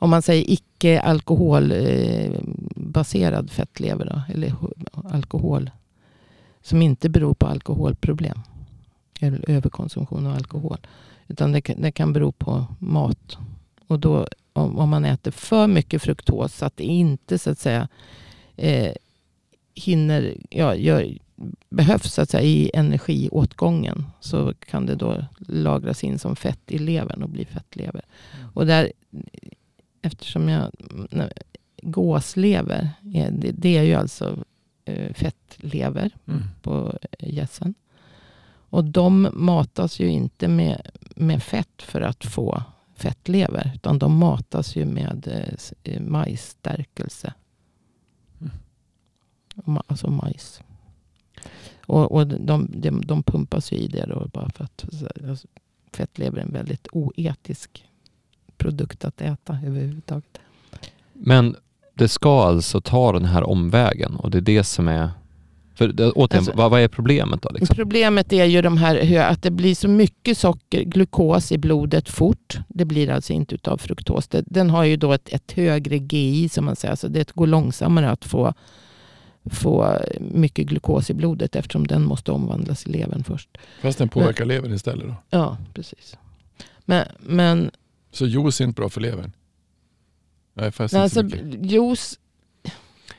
[0.06, 4.74] om man säger icke alkoholbaserad fettlever, då, eller ho-
[5.14, 5.70] alkohol,
[6.62, 8.40] som inte beror på alkoholproblem.
[9.20, 10.78] Eller överkonsumtion av alkohol.
[11.28, 13.38] Utan det, kan- det kan bero på mat.
[13.88, 17.60] Och då om, om man äter för mycket fruktos så att det inte så att
[17.60, 17.88] säga
[18.56, 18.92] eh,
[19.76, 21.18] hinner, ja, gör,
[21.70, 26.78] behövs så att säga, i energiåtgången så kan det då lagras in som fett i
[26.78, 28.02] levern och bli fettlever.
[28.54, 28.92] Och där,
[30.06, 30.72] eftersom jag,
[31.12, 31.34] när-
[31.84, 34.44] gåslever, är, det, det är ju alltså
[34.86, 36.44] eh, fettlever Mm.
[36.62, 37.74] på gässen.
[38.70, 42.64] Och de matas ju inte med, med fett för att få
[42.96, 43.72] fettlever.
[43.76, 47.34] Utan de matas ju med eh, eh, majsstärkelse.
[48.42, 48.52] Mm.
[49.56, 50.62] Ma- Alltså majs.
[51.86, 55.48] Och, och de, de, de pumpas ju i det då bara för att så- alltså,
[55.94, 57.86] fettlever är en väldigt oetisk
[58.58, 60.38] produkt att äta överhuvudtaget.
[61.14, 61.56] Men
[61.94, 65.10] det ska alltså ta den här omvägen och det är det som är...
[65.76, 67.50] För återigen, Alltså- vad, vad är problemet då?
[67.50, 67.76] Liksom?
[67.76, 72.58] Problemet är ju de här, att det blir så mycket socker, glukos i blodet fort.
[72.68, 74.28] Det blir alltså inte utav fruktos.
[74.28, 76.96] Det, den har ju då ett, ett högre GI som man säger.
[76.96, 78.54] Så det går långsammare att få,
[79.52, 83.58] få mycket glukos i blodet eftersom den måste omvandlas i levern först.
[83.82, 85.16] Fast den påverkar levern istället då.
[85.30, 86.18] Ja, precis.
[86.86, 87.72] Men, men
[88.16, 89.32] Så juice är inte bra för levern?
[90.54, 91.72] Nej, fast nej, alltså, mycket.
[91.72, 92.20] juice...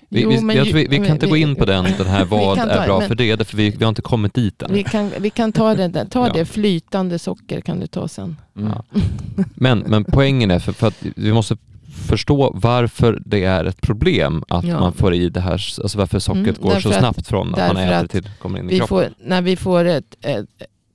[0.09, 2.25] Vi, Jo, vi, men vi, vi kan men inte gå in på den, den här
[2.25, 4.73] vad ta- är bra men- för det, därför vi, vi har inte kommit dit än.
[4.73, 6.05] Vi kan, vi kan ta det, där.
[6.05, 6.33] ta Ja.
[6.33, 8.37] det flytande socker kan du ta sen.
[8.57, 8.73] Mm.
[8.73, 8.85] Ja.
[9.55, 11.57] Men, men poängen är för, för att vi måste
[12.09, 14.81] förstå varför det är ett problem att Ja.
[14.81, 17.83] man får i det här, alltså varför sockret Mm, går så snabbt från att man
[17.83, 18.89] äter att till kommer in i Vi kroppen.
[19.15, 20.47] får, när vi får ett, ett,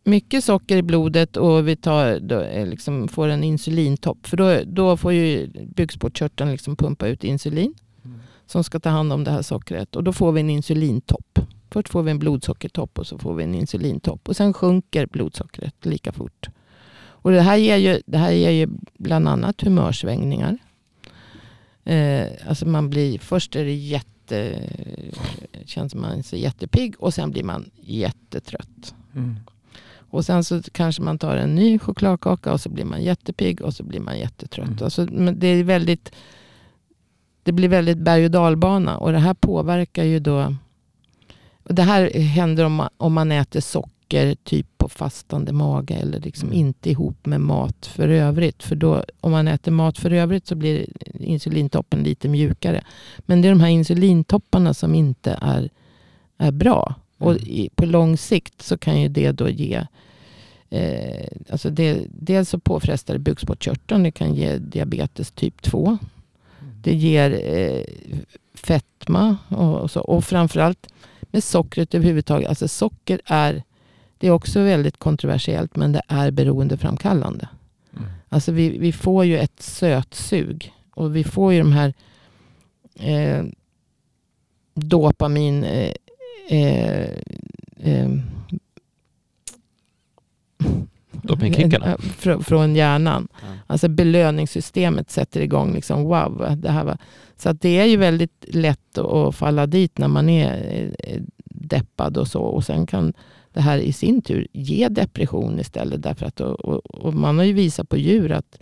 [0.03, 4.27] mycket socker i blodet och vi tar, då, eh, liksom, får en insulintopp.
[4.27, 7.73] För då, då får ju bukspottkörteln liksom pumpa ut insulin
[8.05, 8.19] Mm.
[8.45, 9.95] som ska ta hand om det här sockret.
[9.95, 11.39] Och då får vi en insulintopp.
[11.71, 14.29] Först får vi en blodsockertopp och så får vi en insulintopp.
[14.29, 16.49] Och sen sjunker blodsockret lika fort.
[17.23, 20.57] Och det här ger ju, det här ger ju bland annat humörsvängningar.
[21.83, 24.59] Eh, alltså man blir, först är det jätte,
[25.65, 28.95] känns man sig jättepigg och sen blir man jättetrött.
[29.15, 29.35] Mm.
[30.11, 33.73] Och sen så kanske man tar en ny chokladkaka och så blir man jättepigg och
[33.73, 34.67] så blir man jättetrött.
[34.67, 34.83] Mm.
[34.83, 36.11] Alltså, men det, är väldigt,
[37.43, 40.55] det blir väldigt berg och dalbana och det här påverkar ju då...
[41.63, 46.19] Och det här händer om man, om man äter socker typ på fastande mage eller
[46.19, 46.59] liksom Mm.
[46.59, 48.63] inte ihop med mat för övrigt.
[48.63, 50.85] För då, om man äter mat för övrigt så blir
[51.19, 52.83] insulintoppen lite mjukare.
[53.17, 55.69] Men det är de här insulintopparna som inte är,
[56.37, 56.95] är bra.
[57.21, 57.43] Och Mm.
[57.47, 59.85] i, på lång sikt så kan ju det då ge
[60.73, 64.03] Eh, alltså det, dels så påfrestar det bukspottkörteln.
[64.03, 65.97] Det kan ge diabetes typ 2.
[66.81, 67.83] Det ger eh,
[68.53, 70.01] fetma och, och, så.
[70.01, 70.87] och framförallt
[71.21, 72.49] med sockret överhuvudtaget.
[72.49, 73.63] Alltså socker är,
[74.17, 77.49] det är också väldigt kontroversiellt men det är beroendeframkallande.
[77.97, 78.09] Mm.
[78.29, 80.73] Alltså vi, vi får ju ett sötsug.
[80.93, 81.93] Och vi får ju de här
[82.95, 83.43] eh,
[84.73, 85.63] dopamin...
[85.63, 85.93] Eh,
[86.51, 87.09] eh,
[87.93, 88.09] eh,
[91.11, 91.85] Dopingkickarna.
[91.85, 93.27] eh, fr- Från hjärnan.
[93.41, 93.47] Ja.
[93.67, 95.73] Alltså belöningssystemet sätter igång.
[95.73, 96.97] Liksom, wow, det här var.
[97.37, 102.17] Så att det är ju väldigt lätt att- falla dit när man är eh, deppad
[102.17, 102.41] och så.
[102.41, 103.13] Och sen kan
[103.53, 106.03] det här i sin tur ge depression istället.
[106.03, 108.59] Därför att, och, och, och man har ju visat på djur att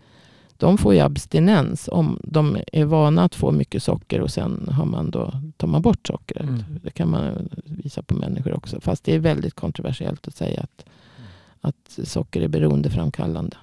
[0.60, 4.86] de får ju abstinens om de är vana att få mycket socker och sen har
[4.86, 6.44] man då, tar man bort sockret.
[6.44, 6.64] Mm.
[6.84, 8.82] Det kan man visa på människor också.
[8.82, 10.86] Fast det är väldigt kontroversiellt att säga att,
[11.62, 13.58] att socker är beroendeframkallande.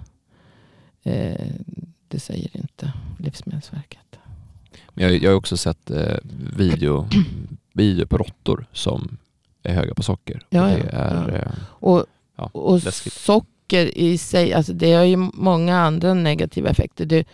[1.02, 1.46] Eh,
[2.08, 4.18] det säger inte Livsmedelsverket.
[4.88, 6.16] Men Jag, jag har också sett eh,
[6.56, 7.08] video,
[7.72, 9.16] video på råttor som
[9.62, 10.46] är höga på socker.
[10.50, 11.38] Ja, och ja, det är, ja.
[11.38, 12.06] eh, Och,
[12.36, 12.80] Ja, och.
[13.66, 17.06] Socker i sig, alltså det har ju många andra negativa effekter.
[17.06, 17.26] Det,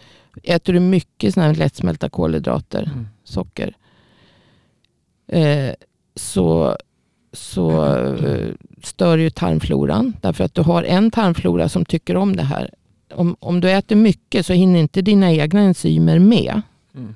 [0.42, 3.06] äter du mycket såna här lättsmälta kolhydrater, Mm.
[3.24, 3.76] socker,
[5.28, 5.74] eh,
[6.14, 6.76] så,
[7.32, 8.48] så eh,
[8.82, 10.16] stör ju tarmfloran.
[10.22, 12.70] Därför att du har en tarmflora som tycker om det här.
[13.14, 16.62] Om, om du äter mycket så hinner inte dina egna enzymer med
[16.94, 17.14] Mm.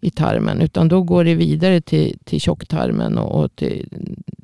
[0.00, 0.60] i tarmen.
[0.60, 3.88] Utan då går det vidare till, till tjocktarmen och, och till,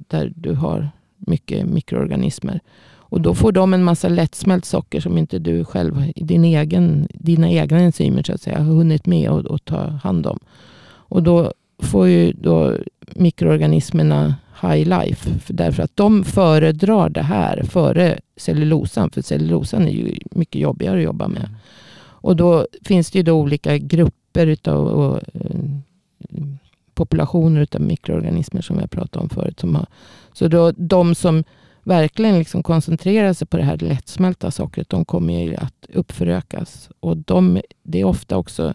[0.09, 2.61] där du har mycket mikroorganismer.
[3.11, 7.51] Och då får de en massa lättsmält socker som inte du själv, din egen, dina
[7.51, 10.39] egna enzymer så att säga, har hunnit med och, och ta hand om.
[10.89, 12.75] Och då får ju då
[13.15, 15.39] mikroorganismerna high life.
[15.39, 19.11] För därför att de föredrar det här före cellulosan.
[19.11, 21.49] För cellulosan är ju mycket jobbigare att jobba med.
[22.21, 25.21] Och då finns det ju då olika grupper utav, och,
[26.95, 29.61] populationer av mikroorganismer som har pratat om förut.
[29.61, 29.87] Som har,
[30.33, 31.45] så då, de som
[31.89, 36.91] verkligen liksom koncentrerar sig på det här lättsmälta sockret, de kommer ju att uppförökas.
[37.01, 38.75] Och de, det är ofta också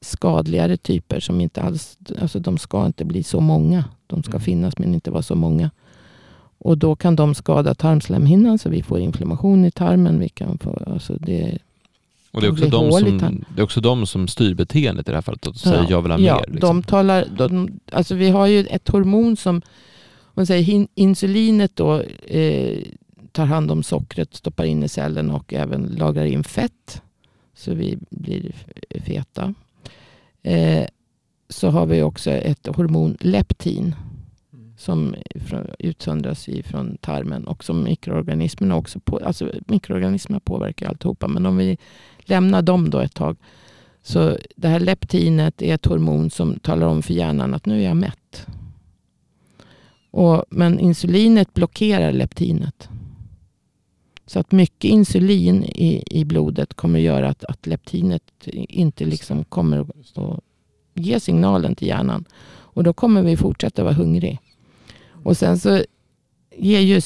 [0.00, 3.84] skadligare typer som inte alls, alltså de ska inte bli så många.
[4.06, 4.40] De ska Mm.
[4.40, 5.70] finnas men inte vara så många.
[6.58, 10.18] Och då kan de skada tarmslemhinnan så vi får inflammation i tarmen.
[10.18, 11.58] Vi kan få, alltså det,
[12.32, 15.16] och det, är också de som, det är också de som styr beteendet i det
[15.16, 16.52] här fallet och säger jag vill ha ja, mer.
[16.52, 16.60] Liksom.
[16.60, 19.62] De talar, de, alltså vi har ju ett hormon som,
[20.34, 22.78] man säger insulinet då, eh,
[23.32, 27.02] tar hand om sockret, stoppar in i cellen och även lagrar in fett.
[27.54, 28.54] Så vi blir
[29.04, 29.54] feta.
[30.42, 30.86] Eh,
[31.48, 33.94] så har vi också ett hormon leptin
[34.76, 41.28] som från, utsöndras från tarmen och som mikroorganismerna också på, alltså mikroorganismerna påverkar alltihopa.
[41.28, 41.78] Men om vi
[42.18, 43.36] lämnar dem då ett tag.
[44.02, 47.84] Så det här leptinet är ett hormon som talar om för hjärnan att nu är
[47.84, 48.46] jag mätt.
[50.16, 52.88] Och, men insulinet blockerar leptinet.
[54.26, 58.22] Så att mycket insulin i, i blodet kommer att göra att, att leptinet
[58.54, 60.40] inte liksom kommer att, att
[60.94, 62.24] ge signalen till hjärnan.
[62.46, 64.38] Och då kommer vi fortsätta vara hungrig.
[65.24, 65.84] Och sen så
[66.56, 67.00] ger ju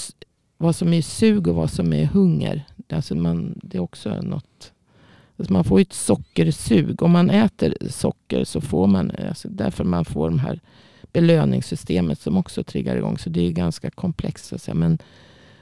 [0.57, 2.67] vad som är sug och vad som är hunger.
[2.93, 4.73] Alltså man, det är också något.
[5.37, 7.03] Alltså man får ju ett sockersug.
[7.03, 10.61] Om man äter socker så får man, alltså därför man får de här
[11.13, 13.19] belöningssystemet som också triggar igång.
[13.19, 14.45] Så det är ganska komplext.
[14.45, 14.75] Så att säga.
[14.75, 14.99] Men,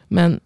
[0.08, 0.40] men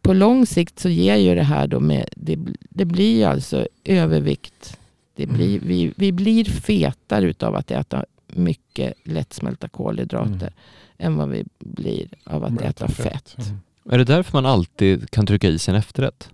[0.00, 2.38] på lång sikt så ger ju det här då med, det,
[2.70, 4.78] det blir ju alltså övervikt.
[5.16, 5.68] Det blir, Mm.
[5.68, 11.12] vi, vi blir fetare utav att äta mycket lättsmälta kolhydrater Mm.
[11.12, 13.36] än vad vi blir av att äta fett.
[13.38, 13.58] Mm.
[13.90, 16.28] Är det därför man alltid kan trycka i sig en efterrätt?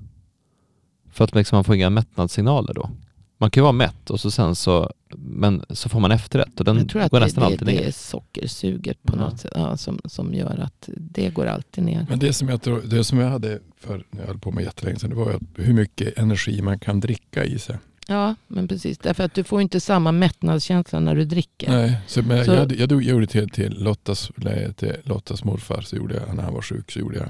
[1.10, 2.90] För att liksom man får inga mättnadssignaler då?
[3.40, 6.64] Man kan ju vara mätt och så sen så, men så får man efterrätt och
[6.64, 7.80] den jag tror att går det, nästan det, alltid det ner.
[7.86, 9.20] är sockersuget på Ja.
[9.20, 12.06] något sätt ja, som, som gör att det går alltid ner.
[12.10, 14.64] Men det som jag, tror, det som jag hade för när jag höll på med
[14.64, 17.76] jättelänge sedan, det var hur mycket energi man kan dricka i sig.
[18.10, 18.98] Ja, men precis.
[18.98, 21.70] Därför att du får inte samma mättnadskänsla när du dricker.
[21.72, 25.80] Nej, så, men Så- jag, hade, jag, gjorde till, till, Lottas, nej, till Lottas morfar,
[25.80, 27.28] så gjorde jag, när han var sjuk, så gjorde jag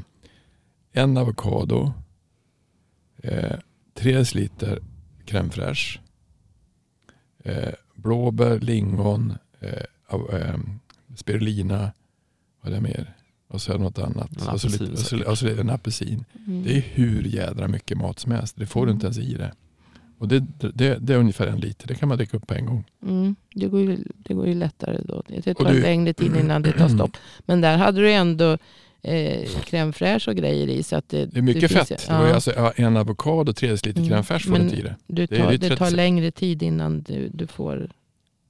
[0.92, 1.92] en avokado,
[3.22, 3.56] eh,
[3.94, 4.78] tre deciliter
[5.28, 5.98] crème fraîche,
[7.44, 9.72] eh, blåbär, lingon, eh,
[10.40, 10.56] eh,
[11.16, 11.92] spirulina,
[12.60, 13.14] vad är det mer?
[13.48, 14.42] Och så något annat.
[14.42, 15.26] En och så lite, apelsin och så, säkert.
[15.28, 16.24] och så en apelsin.
[16.46, 16.64] Mm.
[16.64, 18.56] Det är hur jädra mycket mat som helst.
[18.56, 18.96] Det får du Mm.
[18.96, 19.52] inte ens i det.
[20.18, 20.40] Och det,
[20.74, 21.88] det, det är ungefär en liter.
[21.88, 22.84] Det kan man dricka upp på en gång.
[23.02, 25.22] Mm, det, går ju, det går ju lättare då.
[25.28, 27.16] Det tar du- längre tid innan det tar stopp.
[27.46, 28.58] Men där hade du ändå
[29.02, 30.82] eh, crème fraîche och grejer i.
[30.82, 32.06] Så att det, Det är mycket finns fett.
[32.08, 34.82] Det var ju ja, alltså, en avokado och tre deciliter crème fraîche får inte i
[34.82, 34.96] det.
[35.06, 35.96] du det är tar, ju det tar 36.
[35.96, 37.90] längre tid innan du, du får...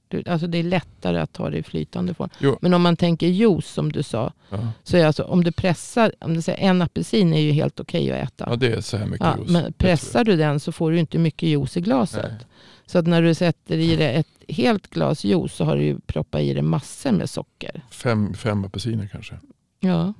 [0.07, 2.29] Du, alltså det är lättare att ta det i flytande form.
[2.39, 2.57] Jo.
[2.61, 4.33] Men om man tänker juice som du sa.
[4.49, 4.71] Ja.
[4.83, 8.11] Så är alltså, om du pressar, om du säger en apelsin är ju helt okej
[8.11, 8.45] att äta.
[8.49, 9.49] ja, det är så här mycket Ja, juice.
[9.49, 12.25] men Det pressar du den så får du inte mycket juice i glaset.
[12.29, 12.39] Nej.
[12.85, 15.99] Så att när du sätter i det ett helt glas juice så har du ju
[15.99, 17.81] proppat i det massor med socker.
[17.91, 19.35] Fem, fem apelsiner kanske.
[19.79, 20.13] Ja.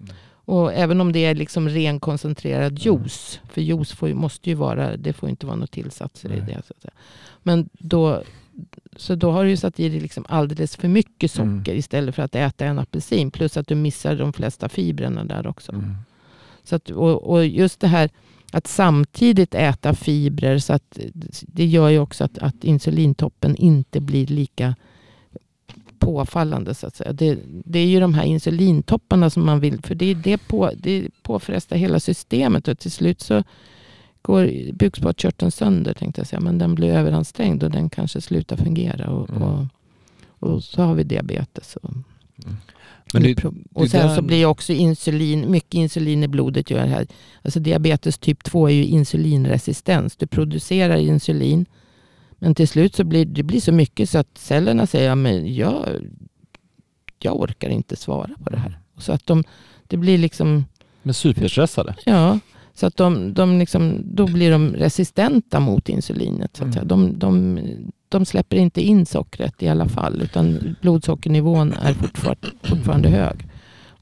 [0.00, 0.14] Mm.
[0.30, 3.40] Och även om det är liksom ren koncentrerad juice.
[3.48, 6.44] För juice får, måste ju vara, det får inte vara några tillsatser i Nej.
[6.46, 6.62] det.
[6.66, 6.92] Så, att säga.
[7.42, 8.22] Men då,
[8.96, 11.78] så då har du ju satt i dig liksom alldeles för mycket socker Mm.
[11.78, 13.30] istället för att äta en apelsin.
[13.30, 15.72] Plus att du missar de flesta fibrerna där också.
[15.72, 15.94] Mm.
[16.64, 18.10] Så att, och, och just det här
[18.52, 20.58] att samtidigt äta fibrer.
[20.58, 20.98] Så att
[21.42, 24.74] det gör ju också att, att insulintoppen inte blir lika
[25.98, 26.74] påfallande.
[26.74, 27.12] Så att säga.
[27.12, 29.82] Det, det är ju de här insulintopparna som man vill.
[29.82, 32.68] För det, är det, på, det påfrestar hela systemet.
[32.68, 33.42] Och till slut så
[34.22, 35.94] går bukspottkörteln sönder.
[35.94, 36.40] Tänkte jag säga.
[36.40, 39.10] Men den blir överansträngd och den kanske slutar fungera.
[39.10, 39.42] Och, Mm.
[39.42, 39.66] och,
[40.38, 41.76] och så har vi diabetes.
[41.76, 41.90] Och,
[43.12, 46.88] Men det, och sen där- så blir också insulin, mycket insulin i blodet gör det
[46.88, 47.06] här.
[47.42, 50.16] Alltså diabetes typ 2 är ju insulinresistens.
[50.16, 51.66] Du producerar insulin.
[52.38, 55.54] Men till slut så blir det blir så mycket så att cellerna säger att men
[55.54, 55.88] jag,
[57.18, 58.78] jag orkar inte svara på det här.
[58.96, 59.44] Så att de,
[59.86, 60.64] det blir liksom,
[61.02, 61.94] men superstressade.
[62.04, 62.38] ja,
[62.74, 66.56] så att de, de liksom, då blir de resistenta mot insulinet.
[66.56, 66.84] Så att säga.
[66.84, 67.60] De, de,
[68.08, 70.22] de släpper inte in sockret i alla fall.
[70.22, 73.46] Utan blodsockernivån är fortfarande, fortfarande hög.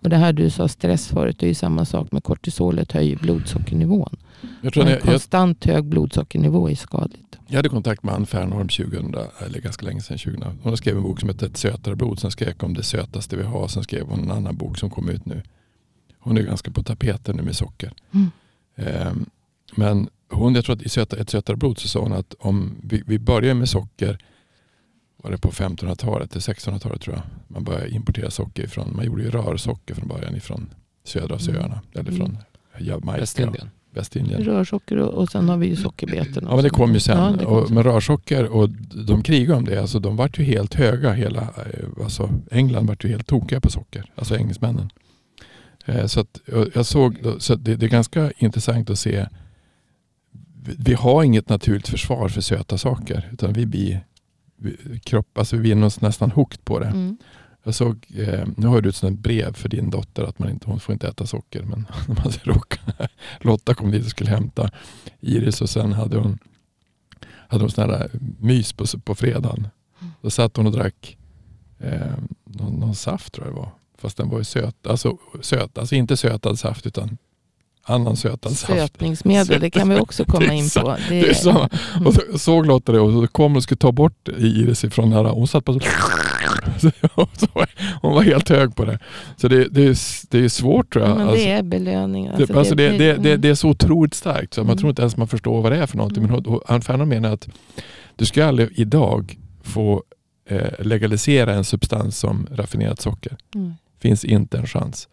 [0.03, 3.17] Och det här du sa stress förut, det är ju samma sak med kortisolet höjer
[3.17, 4.17] blodsockernivån.
[4.61, 7.26] Jag, tror en jag, jag, konstant hög blodsockernivå är skadligt.
[7.47, 9.15] Jag hade kontakt med Ann Fernholm 2000,
[9.47, 10.19] eller ganska länge sedan.
[10.19, 10.43] 2000.
[10.63, 12.19] Hon har skrivit en bok som heter Ett sötare blod.
[12.19, 13.69] Sen skrev jag om det sötaste vi har.
[13.69, 15.43] Sen skrev hon en annan bok som kom ut nu.
[16.19, 17.93] Hon är ganska på tapeten nu med socker.
[18.15, 18.31] Mm.
[18.77, 19.27] Ehm,
[19.77, 22.77] men hon, jag tror att i söta, Ett sötare blod så sa hon att om
[22.83, 24.19] vi, vi börjar med socker
[25.17, 27.25] var det på 1500-talet till 1600-talet tror jag.
[27.49, 31.57] Man började importera socker ifrån, man gjorde ju rörsocker från början ifrån södra Mm.
[31.63, 31.81] öarna.
[31.93, 32.17] Eller Mm.
[32.17, 32.39] från
[32.87, 33.21] Jamaica.
[33.21, 33.71] Västindien.
[33.97, 34.45] Västindien.
[34.45, 36.43] Rörsocker och, och sen har vi ju sockerbetor.
[36.43, 37.19] Ja men det kom ju sen.
[37.19, 38.69] Ja, kom och, men rörsocker och
[39.07, 39.81] de krigade om det.
[39.81, 41.13] Alltså, de vart ju helt höga.
[41.13, 44.11] Hela, eh, alltså, England vart ju helt tokiga på socker.
[44.15, 44.91] Alltså engelsmännen.
[45.87, 46.41] Eh, så att,
[46.75, 49.27] jag såg, så det, det är ganska intressant att se.
[50.79, 53.31] Vi, har inget naturligt försvar för söta saker.
[53.33, 54.05] Utan vi blir,
[54.57, 56.87] vi, kropp, alltså vi blir nästan hooked på det.
[56.87, 57.17] Mm.
[57.67, 60.67] Jag såg, eh, nu har du ett sånt brev för din dotter att man inte,
[60.67, 61.63] hon får inte äta socker.
[61.63, 63.09] Men man råkade,
[63.41, 64.71] Lotta kom dit och skulle hämta
[65.21, 66.39] Iris och sen hade hon,
[67.49, 69.69] hade hon sån här mys på, på fredagen.
[70.23, 71.17] Då satt hon och drack
[71.79, 72.01] eh,
[72.45, 73.71] någon, någon saft tror jag det var.
[73.99, 74.87] Fast den var ju söt.
[74.87, 77.19] Alltså, söt, alltså inte sötad saft utan
[77.83, 78.81] annan sötad saft.
[78.81, 80.97] Sötningsmedel, det kan vi också Det komma är in på.
[81.09, 81.69] det är så.
[82.05, 85.17] Och så såg Lotta det och så kom och skulle ta bort Iris ifrån det
[85.17, 85.25] här.
[85.25, 85.87] Hon satt bara så
[88.03, 88.99] hon var helt hög på det.
[89.37, 89.97] Så det, det, är,
[90.31, 91.17] det är svårt tror jag.
[91.19, 92.31] Men Alltså, det är belöning.
[92.39, 93.41] det, alltså det, det, det, mm.
[93.41, 94.79] det är så otroligt starkt så man Mm.
[94.79, 96.25] tror inte ens man förstår vad det är för någonting.
[96.25, 96.43] Mm.
[96.47, 97.49] Men Ann Fernholm menar att
[98.17, 100.03] du ska aldrig idag få
[100.49, 103.37] eh, legalisera en substans som raffinerat socker.
[103.55, 103.75] Mm.
[104.01, 105.09] Finns inte en chans.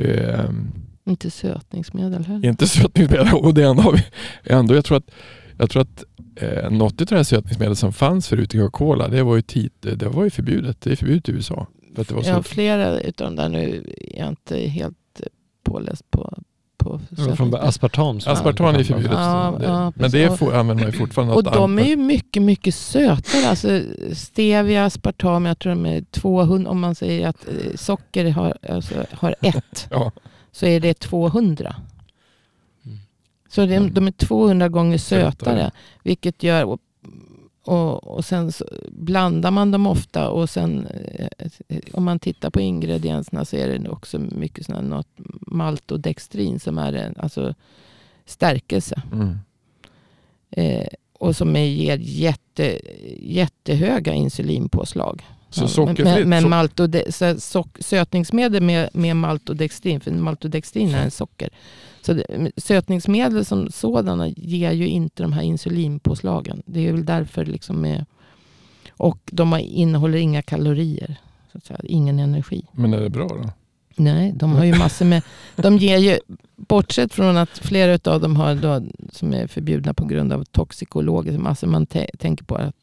[0.00, 0.70] Ehm,
[1.04, 2.48] Inte sötningsmedel heller.
[2.48, 3.94] inte sötningsmedel och det ändå
[4.44, 4.74] ändå.
[4.74, 5.10] Jag tror att,
[5.58, 6.04] jag tror att
[6.36, 9.72] eh, något av det här sötningsmedel som fanns förut i Coca-Cola det var ju, tit,
[9.80, 10.80] det var ju förbjudet.
[10.80, 11.66] Det är förbjudet i USA.
[11.94, 14.96] För att det var så, Ja, flera utav de där nu är jag inte helt
[15.64, 16.38] påläst på.
[16.76, 17.00] på
[17.36, 18.20] Från aspartam.
[18.26, 19.12] Aspartam är det förbjudet.
[19.12, 21.34] Ja, det, ja, men det får, använder man ju fortfarande.
[21.34, 23.48] Och de är ju mycket, mycket sötare.
[23.48, 26.70] Alltså stevia, aspartam, jag tror de är 200.
[26.70, 29.88] Om man säger att eh, socker har, alltså, har ett.
[29.90, 30.12] Ja.
[30.52, 31.76] så är det 200.
[33.50, 33.94] Så det, Mm.
[33.94, 35.30] de är 200 gånger Sötare.
[35.32, 35.70] sötare.
[36.02, 36.80] Vilket gör, och,
[37.64, 38.52] och, och sen
[38.88, 40.28] blandar man dem ofta.
[40.30, 44.82] Och sen eh, om man tittar på ingredienserna så är det också mycket sån här,
[44.82, 45.08] något
[45.46, 47.54] maltodextrin som är en, alltså
[48.26, 49.02] stärkelse.
[49.12, 49.38] Mm.
[50.50, 52.80] Eh, och som är, ger jätte,
[53.20, 55.22] jättehöga insulinpåslag.
[55.50, 56.06] Så Ja, sockerfritt?
[56.06, 61.48] Men, men maltode, så, sock, sötningsmedel med, med maltodextrin, för maltodextrin är en socker.
[62.02, 66.62] Så det, sötningsmedel som sådana ger ju inte de här insulinpåslagen.
[66.66, 68.04] Det är väl därför liksom med,
[68.90, 71.16] och de har, innehåller inga kalorier.
[71.52, 72.62] Så att säga, ingen energi.
[72.72, 73.50] Men är det bra då?
[73.96, 75.22] Nej, de har ju massor med...
[75.56, 76.18] De ger ju,
[76.56, 78.82] bortsett från att flera av dem har då,
[79.12, 82.74] som är förbjudna på grund av toxikologer, massor man tä- tänker på att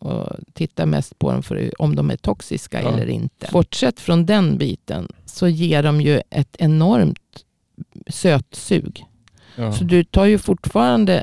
[0.00, 2.88] och tittar mest på dem för om de är toxiska Ja.
[2.92, 3.48] eller inte.
[3.52, 7.44] Bortsett från den biten så ger de ju ett enormt
[8.06, 9.04] sötsug.
[9.56, 9.72] Ja.
[9.72, 11.22] Så du tar ju fortfarande,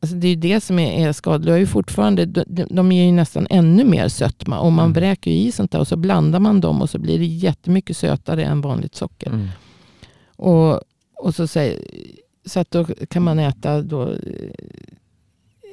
[0.00, 1.46] alltså det är ju det som är, är skadligt.
[1.46, 4.58] Du har ju fortfarande, de, de ger ju nästan ännu mer sötma.
[4.58, 4.92] Och man Mm.
[4.92, 7.96] vräker ju i sånt där och så blandar man dem och så blir det jättemycket
[7.96, 9.26] sötare än vanligt socker.
[9.30, 9.48] Mm.
[10.36, 10.80] Och,
[11.14, 11.84] och så, säger,
[12.46, 14.14] så att då kan man äta då,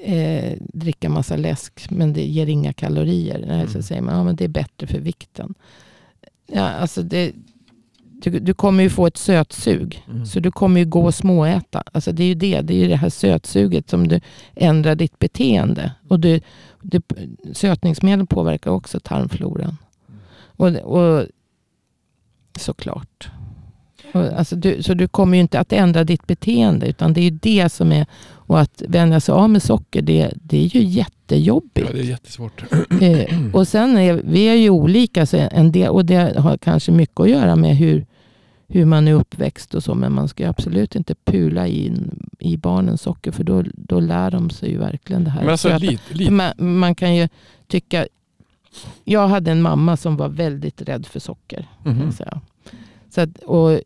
[0.03, 3.45] eh, dricka massa läsk men det ger inga kalorier.
[3.47, 3.83] Nej, Så Mm.
[3.83, 5.53] säger man att ja, men det är bättre för vikten.
[6.47, 7.31] Ja, alltså det,
[8.21, 10.03] du, du kommer ju få ett sötsug.
[10.09, 10.25] Mm.
[10.25, 11.83] Så du kommer ju gå och småäta.
[11.91, 12.61] Alltså det är ju det.
[12.61, 14.19] Det är ju det här sötsuget som du
[14.55, 15.91] ändrar ditt beteende.
[16.07, 16.41] Och du,
[16.81, 17.01] du,
[17.53, 19.77] sötningsmedel påverkar också tarmfloran.
[20.57, 21.25] Och, och
[22.59, 23.29] såklart.
[24.13, 26.87] Alltså du, så du kommer ju inte att ändra ditt beteende.
[26.87, 28.05] Utan det är det som är.
[28.47, 30.01] Och att vänja sig av med socker.
[30.01, 31.87] Det, det är ju jättejobbigt.
[31.87, 32.63] Ja, det är jättesvårt.
[33.01, 35.25] Eh, och sen är vi är ju olika.
[35.25, 38.05] Så en del, och det har kanske mycket att göra med hur,
[38.67, 39.95] hur man är uppväxt och så.
[39.95, 43.31] Men man ska absolut inte pula in i barnen socker.
[43.31, 45.41] För då, då lär de sig ju verkligen det här.
[45.41, 46.31] Men alltså, För lite.
[46.31, 47.27] man, man kan ju
[47.67, 48.07] tycka...
[49.03, 51.67] Jag hade en mamma som var väldigt rädd för socker.
[51.83, 52.41] jag säga.
[53.15, 53.79] Så att, och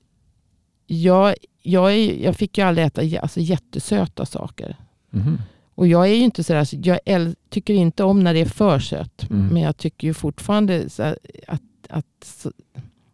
[0.91, 4.75] jag, jag, är, jag fick ju aldrig äta alltså, jättesöta saker.
[5.09, 5.37] Mhm.
[5.75, 8.45] Och jag är ju inte sådär, så jag äl- tycker inte om när det är
[8.45, 9.27] för sött.
[9.31, 9.47] Mm.
[9.47, 12.51] Men jag tycker ju fortfarande här att, att så,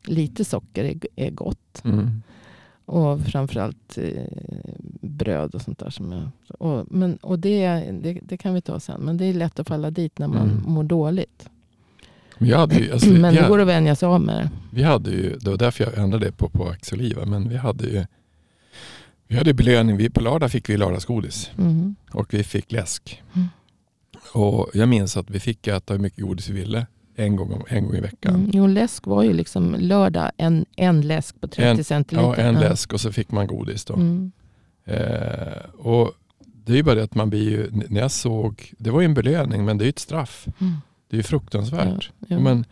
[0.05, 1.81] lite socker är, är gott.
[1.85, 2.21] Mm.
[2.85, 4.23] Och framförallt eh,
[5.01, 5.89] bröd och sånt där.
[5.89, 6.29] Som jag,
[6.61, 7.67] och, men, och det,
[8.01, 9.01] det, det kan vi ta sen.
[9.01, 10.63] Men det är lätt att falla dit när man Mm.
[10.67, 11.49] mår dåligt.
[12.37, 14.49] Men jag hade ju, alltså, men det går att vänja sig av med det.
[14.71, 17.83] vi hade ju, det var därför jag ändrade det på, på Axeliva, men vi hade
[17.87, 18.05] ju
[19.27, 19.97] vi hade belöning.
[19.97, 21.95] Vi, på lördag fick vi lördagsgodis Mm.
[22.11, 23.23] och vi fick läsk.
[23.33, 23.47] Mm.
[24.33, 27.63] Och jag minns att vi fick äta hur mycket godis vi ville en gång, om-
[27.67, 28.35] en gång i veckan.
[28.35, 28.49] Mm.
[28.53, 32.27] Jo, läsk var ju liksom lördag en, en läsk på 30 En- centiliter.
[32.27, 33.93] Ja, en läsk och så fick man godis då.
[33.93, 34.31] Mm.
[34.85, 36.11] Eh, och
[36.65, 39.05] det är ju bara det att man blir ju, när jag såg, det var ju
[39.05, 40.45] en belöning men det är ju ett straff.
[41.09, 42.11] Det är fruktansvärt.
[42.27, 42.39] Jo.
[42.39, 42.65] Men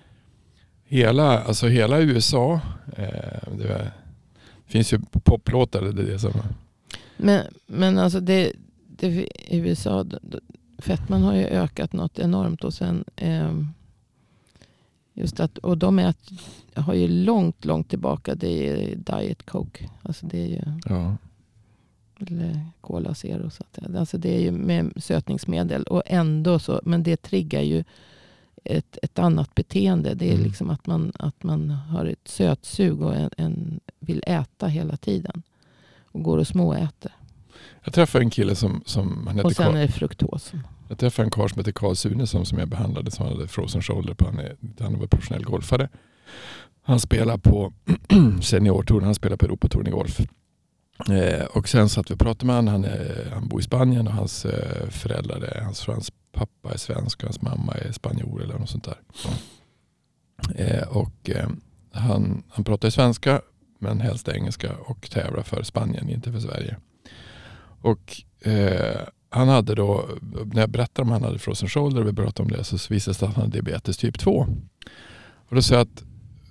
[0.83, 2.59] hela, alltså hela USA,
[2.97, 3.91] eh, det var,
[4.65, 5.81] finns ju poplåtar.
[5.81, 6.31] Det är det som,
[7.17, 8.53] Men, men alltså det,
[8.87, 10.05] det USA,
[10.77, 12.63] fettman har ju ökat något enormt.
[12.63, 13.69] Och sen ehm,
[15.13, 16.29] just att, och de är att,
[16.75, 19.89] har ju långt, långt tillbaka, det är Diet Coke.
[20.01, 21.17] Alltså det är ju, ja.
[22.19, 23.49] eller Cola Zero.
[23.49, 25.83] Så att, alltså det är ju med sötningsmedel.
[25.83, 27.83] Och ändå så, men det triggar ju
[28.65, 30.13] ett, ett annat beteende.
[30.13, 30.43] Det är Mm.
[30.43, 35.43] liksom att man, att man har ett sötsug och en, en, vill äta hela tiden.
[36.03, 37.11] Och går och småäter.
[37.83, 40.51] Jag träffade en kille som, som han Och hette sen Carl, är det fruktos.
[40.89, 44.13] jag träffade en karl som heter Carl Sunesson som jag behandlade som hade frozen shoulder
[44.13, 44.25] på.
[44.25, 45.89] Han, är, han var professionell golfare.
[46.83, 47.73] Han spelar på
[48.41, 50.19] seniortouren, han spelar på Europatouren i golf.
[51.09, 52.71] Eh, och sen satt vi och pratade med honom.
[52.73, 56.77] Han, är, han bor i Spanien och hans eh, föräldrar är, hans, hans pappa är
[56.77, 58.97] svensk och hans mamma är spanjor eller något sånt där.
[60.55, 61.49] Eh, och eh,
[61.91, 63.41] han, han pratar svenska
[63.79, 66.77] men helst engelska och tävlar för Spanien, inte för Sverige.
[67.81, 70.09] Och eh, han hade då,
[70.45, 72.95] när jag berättade om han hade frozen shoulder och vi pratade om det så visade
[72.95, 74.47] det sig att han hade diabetes typ 2.
[75.35, 76.03] Och då sa jag att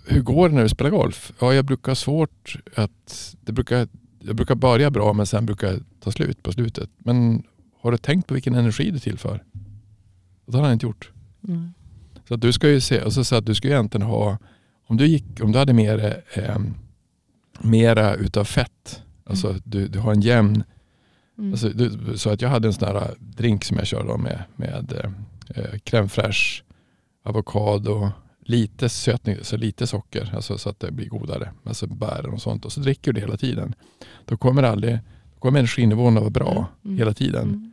[0.06, 1.32] hur går det när du spelar golf?
[1.40, 5.80] Ja, jag brukar svårt att, det brukar, jag brukar börja bra men sen brukar jag
[6.00, 6.90] ta slut på slutet.
[6.98, 7.42] Men
[7.80, 9.44] har du tänkt på vilken energi du tillför?
[10.52, 11.10] Och det har han inte gjort.
[11.48, 11.72] Mm.
[12.28, 14.38] Så att du ska ju se, och så, att du ska ju egentligen ha,
[14.86, 16.58] om du, gick, om du hade mer, eh,
[17.60, 20.64] mera utav fett, alltså du, du har en jämn,
[21.38, 21.52] Mm.
[21.52, 24.92] alltså, du, så att jag hade en sån här drink som jag körde med, med
[25.48, 26.62] eh, crème fraîche,
[27.24, 28.10] avokado,
[28.44, 31.52] lite sötning, så lite socker, alltså så att det blir godare.
[31.64, 32.64] Alltså bär och sånt.
[32.64, 33.74] Och så dricker du det hela tiden.
[34.24, 34.98] Då kommer, aldrig,
[35.34, 36.98] då kommer energinivån att vara bra Mm.
[36.98, 37.42] hela tiden.
[37.42, 37.72] Mm.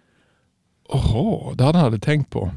[0.89, 2.51] Åh, det hade han aldrig tänkt på.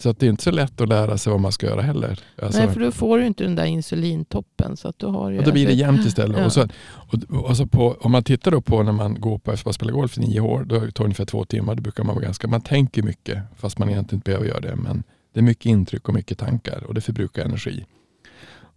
[0.00, 2.18] Så att det är inte så lätt att lära sig vad man ska göra heller.
[2.42, 4.76] Alltså, Nej, för då får du inte den där insulintoppen.
[4.76, 6.38] Så att du har ju, och då blir det alltså- jämnt istället.
[6.38, 6.44] Ja.
[6.44, 9.52] Och så, och, och så på, om man tittar då på när man går på
[9.52, 11.74] efter att spela golf i nio år, då tar det ungefär två timmar.
[11.74, 14.76] Då brukar man vara ganska, man tänker mycket fast man egentligen inte behöver göra det.
[14.76, 15.02] Men
[15.34, 17.84] det är mycket intryck och mycket tankar och det förbrukar energi.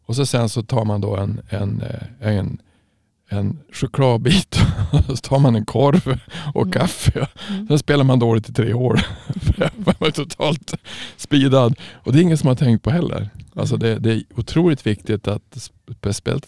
[0.05, 2.61] Och så sen så tar man då en, en, eh, en,
[3.31, 4.59] en chokladbit
[4.91, 6.19] och så tar man en korv
[6.53, 6.71] och Mm.
[6.71, 7.27] kaffe.
[7.49, 7.67] Mm.
[7.67, 8.97] Sen spelar man dåligt i tre år.
[9.41, 10.73] För man är totalt
[11.17, 11.75] speedad.
[11.93, 13.29] Och det är ingen som har tänkt på heller.
[13.55, 15.69] Alltså det, det är otroligt viktigt att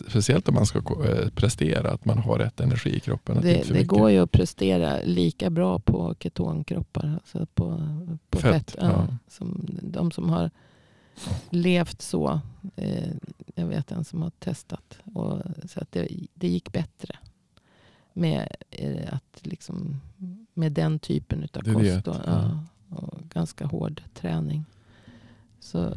[0.08, 3.40] speciellt, om man ska eh, prestera, att man har rätt energi i kroppen.
[3.42, 7.14] Det, det går ju att prestera lika bra på ketonkroppar.
[7.14, 7.88] Alltså på,
[8.30, 8.76] på Fett, fett.
[8.82, 9.08] ja.
[9.28, 10.50] Som de som har
[11.50, 12.40] levt så.
[12.76, 13.12] Eh,
[13.56, 15.00] jag vet en som har testat.
[15.14, 17.18] Och, så att det, det gick bättre.
[18.14, 20.02] Med, eh, att liksom,
[20.54, 22.08] med den typen av kost.
[22.08, 24.66] Och, ja, och ganska hård träning.
[25.64, 25.94] Så,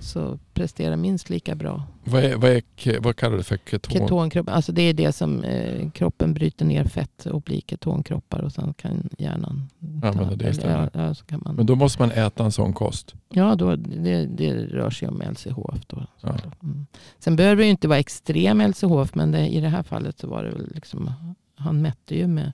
[0.00, 1.82] så presterar minst lika bra.
[2.04, 3.56] Vad, är, vad, är, vad kallar du för?
[3.56, 3.92] Keton?
[3.92, 8.52] Ketonkropp, alltså det är det som eh, kroppen bryter ner fett och blir ketonkroppar och
[8.52, 9.70] sen kan hjärnan
[10.02, 10.90] Använda det istället.
[10.94, 13.14] ja, ja, så kan man, Men då måste man äta en sån kost.
[13.28, 15.86] ja, då, det, det rör sig om LCHF.
[15.86, 16.36] Då, Ja.
[16.62, 16.86] mm.
[17.18, 20.26] Sen behöver det ju inte vara extrem LCHF men det, i det här fallet så
[20.26, 21.12] var det väl liksom,
[21.56, 22.52] han mätte ju med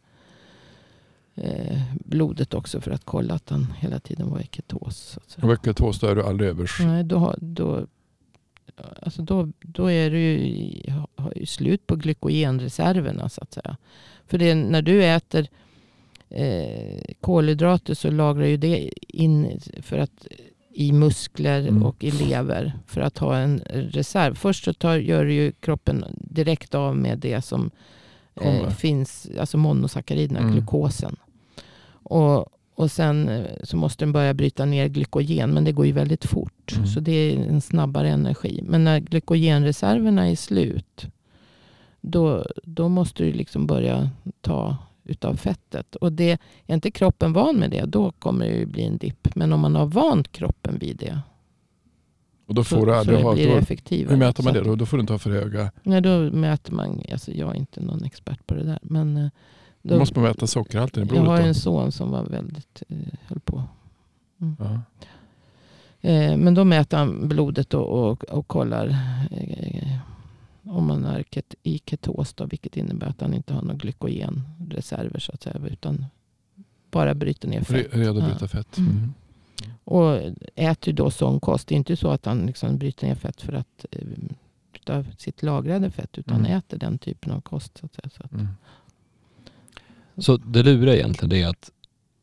[1.41, 5.19] eh, blodet också för att kolla att han hela tiden var i ketos.
[5.43, 6.71] Och ketos då är du aldrig över.
[6.87, 7.87] Nej, då, då,
[9.03, 13.77] alltså då, då är du har ju slut på glykogenreserverna så att säga.
[14.27, 15.47] För det, är när du äter
[16.29, 20.27] eh, kolhydrater så lagrar ju det in för att,
[20.75, 21.83] i muskler Mm.
[21.83, 24.35] och i lever för att ha en reserv.
[24.35, 27.71] Först så tar, gör ju kroppen direkt av med det som
[28.35, 30.53] eh, finns, alltså monosackariderna, Mm.
[30.53, 31.17] glukosen.
[32.11, 35.93] Och, och sen eh, så måste den börja bryta ner glykogen, men det går ju
[35.93, 36.73] väldigt fort.
[36.77, 36.87] Mm.
[36.87, 38.63] Så det är en snabbare energi.
[38.65, 41.07] Men när glykogenreserverna är slut,
[42.01, 45.97] då, då måste du liksom börja ta utav fettet.
[45.97, 49.35] Och det, är inte kroppen van med det, då kommer det ju bli en dipp.
[49.35, 51.21] Men om man har vant kroppen vid det,
[52.47, 53.35] Och då så, får du så ha...
[53.35, 54.11] blir det Då, effektivare.
[54.11, 54.77] hur mäter man Så det då?
[54.77, 55.73] Då får du inte ha för höga...
[55.83, 58.79] Nej, då mäter man, alltså jag är inte någon expert på det där.
[58.83, 59.31] Men eh,
[59.83, 61.29] Då måste man mäta sockerhalten i jag blodet.
[61.29, 61.49] har ju då.
[61.49, 63.63] en son som var väldigt, eh, höll på.
[64.59, 64.81] Ja.
[66.01, 68.89] Eh, men då mäter han blodet och, och, och kollar
[69.31, 69.97] eh,
[70.65, 72.35] om man är ket, i ketos.
[72.35, 75.61] Då, vilket innebär att han inte har några glykogenreserver så att säga.
[75.71, 76.07] Utan
[76.91, 77.87] bara bryter ner fett.
[77.95, 78.25] Redo att Ja.
[78.31, 78.79] bryta fett.
[78.79, 78.91] Mm.
[78.93, 79.13] Mm.
[79.85, 80.21] Och
[80.55, 81.69] äter då sån kost.
[81.69, 83.85] Det är inte så att han liksom bryter ner fett för att
[84.75, 86.19] utav sitt lagrade fett.
[86.19, 86.59] Utan Mm.
[86.59, 87.79] äter den typen av kost.
[87.79, 88.09] Så att säga.
[88.17, 88.49] Så att, Mm.
[90.21, 91.71] Så det luriga egentligen det är att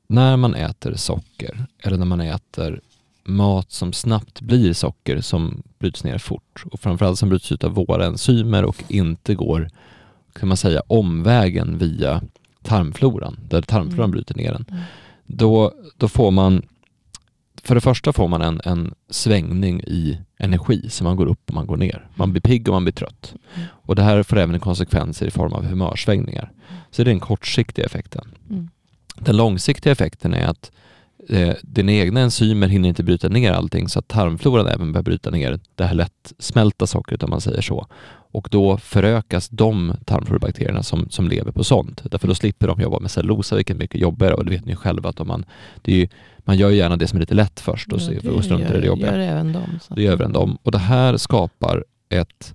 [0.08, 2.82] när man äter socker eller när man äter
[3.24, 7.72] mat som snabbt blir socker som bryts ner fort och framförallt som bryts ut av
[7.72, 9.70] våra enzymer och inte går,
[10.34, 12.22] kan man säga, omvägen via
[12.64, 14.12] tarmfloran, där tarmfloran Mm.
[14.12, 14.66] bryter ner den.
[14.70, 14.84] Mm.
[15.26, 16.62] Då, då får man,
[17.68, 21.54] för det första får man en, en svängning i energi, så man går upp och
[21.54, 22.10] man går ner.
[22.16, 23.34] Man blir pigg och man blir trött.
[23.56, 23.68] Mm.
[23.72, 26.52] Och det här får även konsekvenser i form av humörsvängningar.
[26.92, 28.28] Så det är den kortsiktiga effekten.
[28.50, 28.70] Mm.
[29.16, 30.72] Den långsiktiga effekten är att
[31.30, 35.30] eh, dina egna enzymer hinner inte bryta ner allting så att tarmfloran även börjar bryta
[35.30, 37.88] ner det här lättsmälta sockret om man säger så.
[38.32, 42.02] Och då förökas de tarmflorbakterierna som, som lever på sånt.
[42.12, 44.76] Därför då slipper de jobba med cellulosa vilket är mycket jobbigare och det vet ni
[44.76, 45.46] själva att om man,
[45.82, 46.08] det är ju,
[46.38, 48.88] man gör gärna det som är lite lätt först och, Ja, och struntar i det
[48.88, 49.12] jobbiga.
[49.12, 49.80] gör även de.
[49.82, 50.58] Så Det gör även de.
[50.64, 52.54] Och det här skapar ett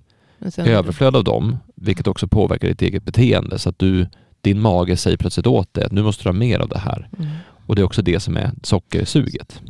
[0.57, 3.59] överflöd av dem, vilket också påverkar ditt eget beteende.
[3.59, 4.07] Så att du,
[4.41, 7.09] din mage säger plötsligt åt dig att nu måste du ha mer av det här.
[7.19, 7.31] Mm.
[7.65, 9.61] Och det är också det som är sockersuget.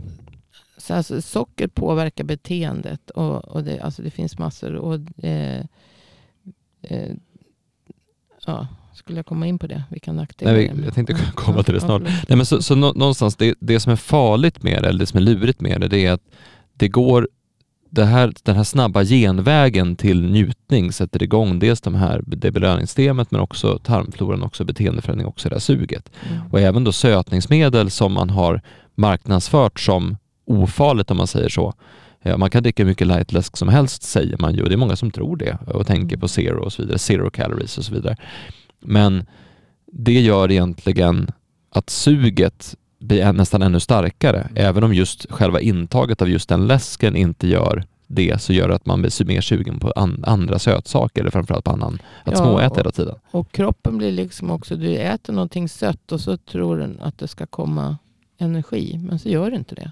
[0.78, 3.10] Så alltså, socker påverkar beteendet.
[3.10, 4.74] Och, och det, alltså, det finns massor.
[4.76, 5.66] Och, eh,
[6.84, 7.12] eh,
[8.46, 9.84] ja, skulle jag komma in på det?
[9.90, 12.02] Vilka nackdelar Nej, vi, jag tänkte komma till det snart.
[12.02, 15.06] Nej, men så, så nå- någonstans, det, det som är farligt med det, eller det
[15.06, 16.22] som är lurigt med det, det är att
[16.74, 17.30] det går,
[17.90, 23.32] det här, den här snabba genvägen till njutning sätter igång dels de här, det belöningssystemet
[23.32, 26.12] men också tarmfloran, också beteendeförändring, också det här suget.
[26.30, 26.52] Mm.
[26.52, 28.62] Och även då sötningsmedel som man har
[28.96, 31.74] marknadsfört som ofarligt om man säger så.
[32.26, 34.78] Ja, man kan dricka hur mycket lightläsk som helst säger man ju och det är
[34.78, 37.94] många som tror det och tänker på zero och så vidare, zero calories och så
[37.94, 38.18] vidare.
[38.80, 39.26] Men
[39.86, 41.32] det gör egentligen
[41.70, 47.16] att suget blir nästan ännu starkare, även om just själva intaget av just den läsken
[47.16, 51.22] inte gör det så gör det att man blir mer sugen på an, andra sötsaker
[51.22, 53.16] eller framförallt på annan, att Ja, småäta hela tiden.
[53.32, 57.28] Och kroppen blir liksom också, du äter någonting sött och så tror den att det
[57.28, 57.98] ska komma
[58.38, 59.00] energi.
[59.04, 59.92] Men så gör det inte det.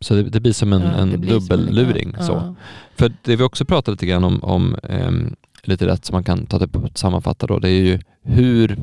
[0.00, 2.14] Så det, det blir som en, Ja, en dubbelluring.
[2.18, 2.54] ja, Så.
[2.96, 6.46] För det vi också pratat lite grann om, om ehm, lite rätt som man kan
[6.46, 8.76] ta det på att sammanfatta då, det är ju hur,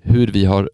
[0.00, 0.70] hur vi har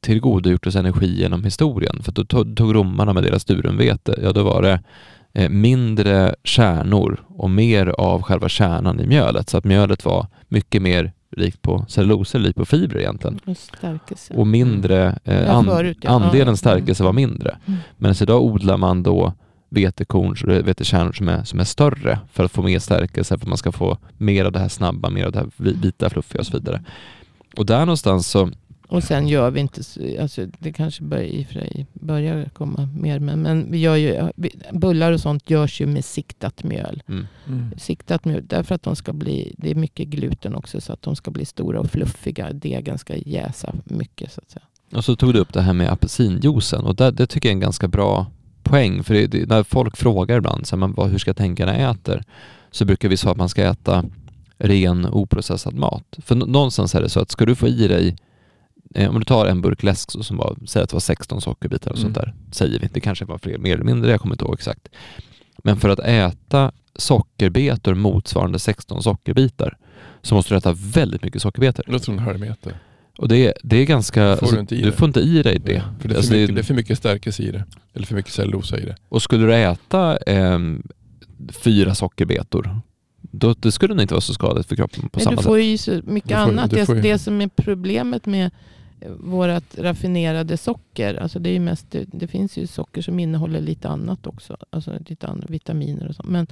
[0.00, 2.02] tillgodogjort oss energi genom historien.
[2.02, 4.80] För då tog, tog romarna med deras durumvete, ja då var det
[5.32, 9.48] eh, mindre kärnor och mer av själva kärnan i mjölet.
[9.48, 13.40] Så att mjölet var mycket mer rikt på celluloser, rikt på fibrer egentligen.
[13.46, 14.34] Och stärkelse.
[14.34, 16.10] Och mindre, eh, Ja, förut, ja.
[16.10, 17.58] andelen stärkelse var mindre.
[17.66, 17.78] Mm.
[17.96, 19.32] Men så idag odlar man då
[19.70, 23.58] vetekorn, vetekärnor som är, som är större för att få mer stärkelse, för att man
[23.58, 26.46] ska få mer av det här snabba, mer av det här vi- vita, fluffiga och
[26.46, 26.84] så vidare.
[27.56, 28.50] Och där någonstans så,
[28.90, 33.18] Och sen gör vi inte, så- alltså det kanske börjar, i för börjar komma mer,
[33.18, 34.30] men, men vi gör ju,
[34.72, 37.02] bullar och sånt görs ju med siktat mjöl.
[37.08, 37.70] mm, Mm.
[37.78, 41.16] Siktat mjöl, därför att de ska bli, det är mycket gluten också, så att de
[41.16, 42.52] ska bli stora och fluffiga.
[42.52, 44.64] Degen ska jäsa mycket så att säga.
[44.94, 47.56] och så tog du upp det här med apelsinjuicen och där, det tycker jag är
[47.56, 48.26] en ganska bra
[48.62, 51.36] poäng, för det, det, när folk frågar ibland, så här, men vad, hur ska jag
[51.36, 52.22] tänka när jag äter?
[52.70, 54.04] Så brukar vi säga att man ska äta
[54.58, 56.16] ren oprocessad mat.
[56.18, 58.16] För nå- någonstans är det så att ska du få i dig
[58.94, 61.40] Eh, om du tar en burk läsk så som var, säg att det var 16
[61.40, 62.02] sockerbitar och Mm.
[62.12, 62.88] sånt där, säger vi.
[62.92, 64.88] Det kanske var fler, mer eller mindre, jag kommer inte ihåg exakt.
[65.64, 69.76] Men för att äta sockerbetor motsvarande 16 sockerbitar
[70.22, 71.82] så måste du äta väldigt mycket sockerbetor.
[71.86, 72.78] Det låter som en halv meter.
[73.18, 74.36] Och det, det är ganska...
[74.36, 74.96] Får du inte i du det.
[74.96, 75.82] får inte i dig det.
[76.00, 77.64] För det är, Alltså det- mycket, det är för mycket stärkelse i det.
[77.94, 78.96] Eller för mycket cellulosa i det.
[79.08, 80.82] Och skulle du äta ehm,
[81.52, 82.80] fyra sockerbetor,
[83.20, 85.44] då det skulle det inte vara så skadligt för kroppen på Men samma du sätt.
[85.46, 86.70] får ju så mycket Du får- annat.
[86.70, 88.50] du Det, får ju- det som är problemet med
[89.18, 94.26] vårat raffinerade socker, alltså det, är mest, det, finns ju socker som innehåller lite annat
[94.26, 96.28] också, alltså lite andra vitaminer och sånt.
[96.28, 96.46] Men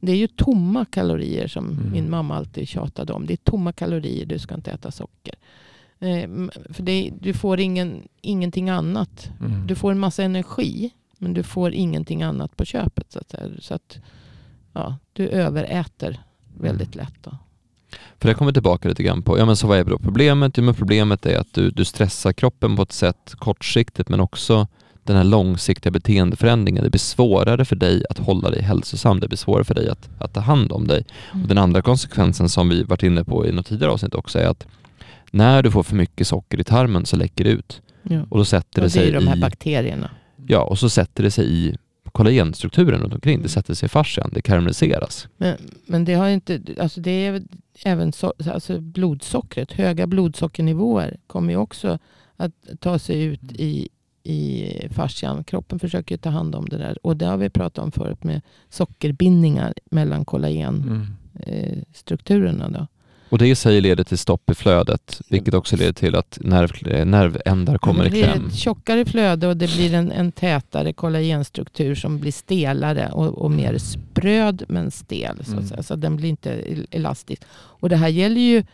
[0.00, 1.92] det är ju tomma kalorier som Mm.
[1.92, 3.26] min mamma alltid tjatade om.
[3.26, 5.34] Det är tomma kalorier, du ska inte äta socker.
[5.98, 6.28] Eh,
[6.70, 9.30] för det, du får ingen, ingenting annat.
[9.40, 9.66] Mm.
[9.66, 13.12] Du får en massa energi, men du får ingenting annat på köpet.
[13.12, 13.98] Så att, så att
[14.72, 16.20] ja, du överäter
[16.58, 17.22] väldigt lätt.
[17.22, 17.38] Då.
[18.20, 20.58] För det kommer tillbaka lite grann på, ja men så vad är då problemet?
[20.58, 24.66] Jo men problemet är att du, du stressar kroppen på ett sätt kortsiktigt men också
[25.04, 26.84] den här långsiktiga beteendeförändringen.
[26.84, 29.20] Det blir svårare för dig att hålla dig hälsosam.
[29.20, 31.04] Det blir svårare för dig att, att ta hand om dig.
[31.42, 34.46] Och den andra konsekvensen som vi varit inne på i något tidigare avsnitt också är
[34.46, 34.66] att
[35.30, 37.82] när du får för mycket socker i tarmen så läcker det ut.
[38.02, 38.20] Ja.
[38.28, 40.10] Och då sätter Och det det är sig ju de här i, bakterierna.
[40.46, 41.76] ja, och så sätter det sig i
[42.12, 43.34] kollagenstrukturen runt omkring.
[43.34, 43.42] Mm.
[43.42, 45.28] Det sätter sig i fascian, det karamelliseras.
[45.36, 45.56] Men,
[45.86, 47.42] men det har ju inte, alltså det är
[47.84, 51.98] även so, alltså blodsockret, höga blodsockernivåer kommer ju också
[52.36, 53.88] att ta sig ut i,
[54.22, 55.44] i fascian.
[55.44, 57.06] Kroppen försöker ju ta hand om det där.
[57.06, 61.06] Och det har vi pratat om förut med sockerbindningar mellan kollagenstrukturerna.
[61.44, 61.76] Mm.
[61.76, 62.86] Eh, strukturerna då.
[63.28, 67.06] Och det i sig leder till stopp i flödet, vilket också leder till att nerv,
[67.06, 68.46] nervändar kommer det i blir kläm.
[68.46, 73.50] ett tjockare flöde och det blir en, en tätare kollagenstruktur som blir stelare och, och
[73.50, 75.36] mer spröd men stel.
[75.36, 75.66] Så, att Mm.
[75.66, 75.82] säga.
[75.82, 77.42] så den blir inte el- elastisk.
[77.54, 78.64] Och det här gäller ju,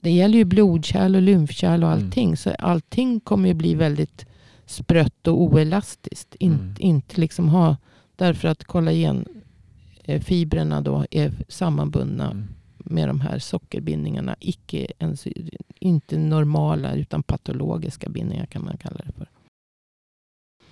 [0.00, 2.04] det gäller ju blodkärl och lymfkärl och Mm.
[2.04, 2.36] allting.
[2.36, 4.26] Så allting kommer ju bli väldigt
[4.66, 6.34] sprött och oelastiskt.
[6.38, 6.74] In, Mm.
[6.78, 7.76] Inte liksom ha,
[8.16, 12.44] därför att kollagenfibrerna då är sammanbundna Mm.
[12.84, 14.36] Med de här sockerbindningarna.
[14.40, 15.26] Icke ens,
[15.78, 19.28] inte normala utan patologiska bindningar kan man kalla det för.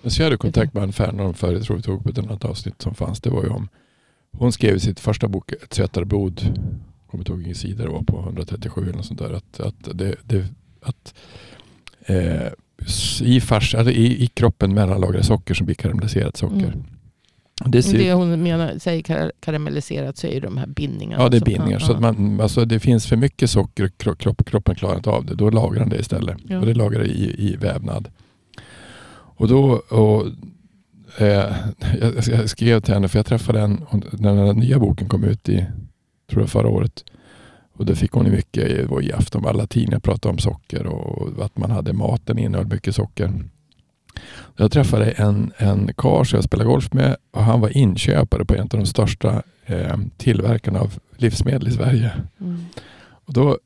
[0.01, 2.17] Men så jag hade kontakt med Ann Fernholm förut, jag tror vi tog på ett
[2.17, 3.21] annat avsnitt som fanns.
[3.21, 3.69] Det var ju om,
[4.31, 6.39] hon skrev i sitt första bok Ett tvättare blod,
[7.07, 9.33] kommer inte ihåg vilken sida det var på, 137 eller något sånt där.
[9.33, 10.47] Att, att, det, det,
[10.81, 11.13] att
[12.05, 12.47] eh,
[13.21, 16.55] i, fars, alltså i, i kroppen mellanlagrar socker som blir karamelliserat socker.
[16.55, 16.83] Mm.
[17.65, 21.23] Det ser, Det hon menar, säger kar- karamelliserat så är de här bindningarna.
[21.23, 21.79] Ja, det är bindningar.
[21.79, 25.09] Så att man, alltså det finns för mycket socker och kro- kropp, kroppen klarar inte
[25.09, 25.35] av det.
[25.35, 26.37] Då lagrar den det istället.
[26.47, 26.59] Ja.
[26.59, 28.07] Och det lagrar det i, i vävnad.
[29.35, 30.25] Och då, och,
[31.17, 31.55] eh,
[32.01, 33.77] jag, jag skrev till henne, för jag träffade henne
[34.11, 35.65] när den nya boken kom ut i,
[36.29, 37.03] tror jag förra året.
[37.75, 41.45] Och det fick hon mycket, det var i afton, alla tidningar pratade om socker och
[41.45, 43.33] att man hade maten innehöll mycket socker.
[44.55, 48.55] Jag träffade en, en karl som jag spelade golf med och han var inköpare på
[48.55, 52.11] en av de största eh, tillverkarna av livsmedel i Sverige.
[52.41, 52.65] Mm.
[53.25, 53.57] Och då,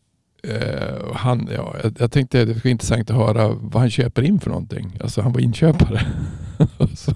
[0.44, 4.22] eh, han, ja, jag, jag tänkte det skulle vara intressant att höra vad han köper
[4.22, 5.00] in för någonting.
[5.02, 6.02] Alltså han var inköpare.
[6.78, 7.14] och så,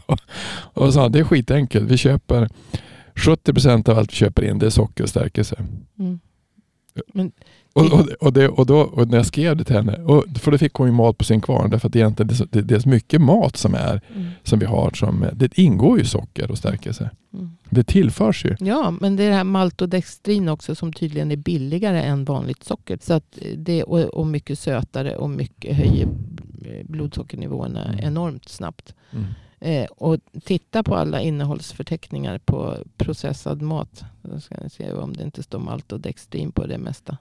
[0.74, 1.92] och det är skitenkelt.
[1.92, 2.50] Vi köper
[3.16, 5.56] 70 procent av allt vi köper in, det är socker och stärkelse.
[6.00, 6.20] Mm.
[7.14, 7.32] Men
[7.74, 10.52] Och, och, och, det, och, då, och när jag skrev det till henne, och, för
[10.52, 11.70] då fick hon ju mat på sin kvarn.
[11.70, 14.28] Därför att egentligen det, är så- det, det är så mycket mat som, är, Mm.
[14.44, 14.92] som vi har.
[14.94, 17.10] Som, det ingår ju socker och stärkelse.
[17.34, 17.58] Mm.
[17.70, 18.56] Det tillförs ju.
[18.60, 23.00] Ja, men det är det här maltodextrin också som tydligen är billigare än vanligt socker.
[23.02, 26.08] Så att det, och, och mycket sötare och mycket höjer
[26.84, 28.00] blodsockernivåerna Mm.
[28.06, 28.96] enormt snabbt.
[29.60, 34.04] Eh, och titta på alla innehållsförteckningar på processad mat.
[34.22, 37.18] Då ska ni se om det inte står maltodextrin på det mesta.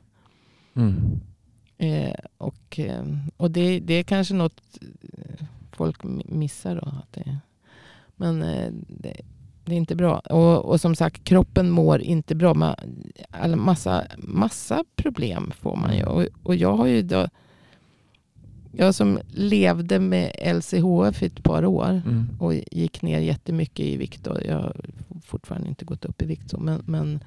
[0.75, 1.21] Mm.
[1.79, 3.03] Eh, och eh,
[3.37, 4.61] och det, det är kanske något
[5.13, 6.75] eh, folk mi- missar.
[6.75, 7.39] Då, att det,
[8.17, 9.17] men eh, det,
[9.65, 10.19] det är inte bra.
[10.19, 12.55] Och, och som sagt, kroppen mår inte bra.
[12.55, 12.75] Man,
[13.57, 16.05] massa, massa problem får man ju.
[16.05, 17.29] Och, och jag har ju då...
[18.73, 22.27] Jag som levde med LCHF i ett par år Mm.
[22.41, 24.27] och gick ner jättemycket i vikt.
[24.27, 24.77] Och jag har
[25.25, 26.51] fortfarande inte gått upp i vikt.
[26.51, 27.21] Så, men, men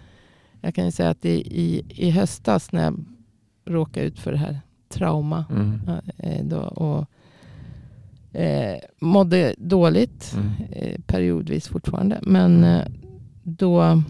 [0.61, 1.29] jag kan ju säga att i,
[1.61, 3.05] i, i höstas när jag
[3.66, 4.59] råkade ut för det här
[4.89, 5.82] trauma Mm.
[6.18, 7.05] eh, då, och
[8.39, 10.51] eh, mådde dåligt Mm.
[10.72, 12.20] eh, periodvis fortfarande.
[12.22, 12.86] Men eh,
[13.43, 14.03] då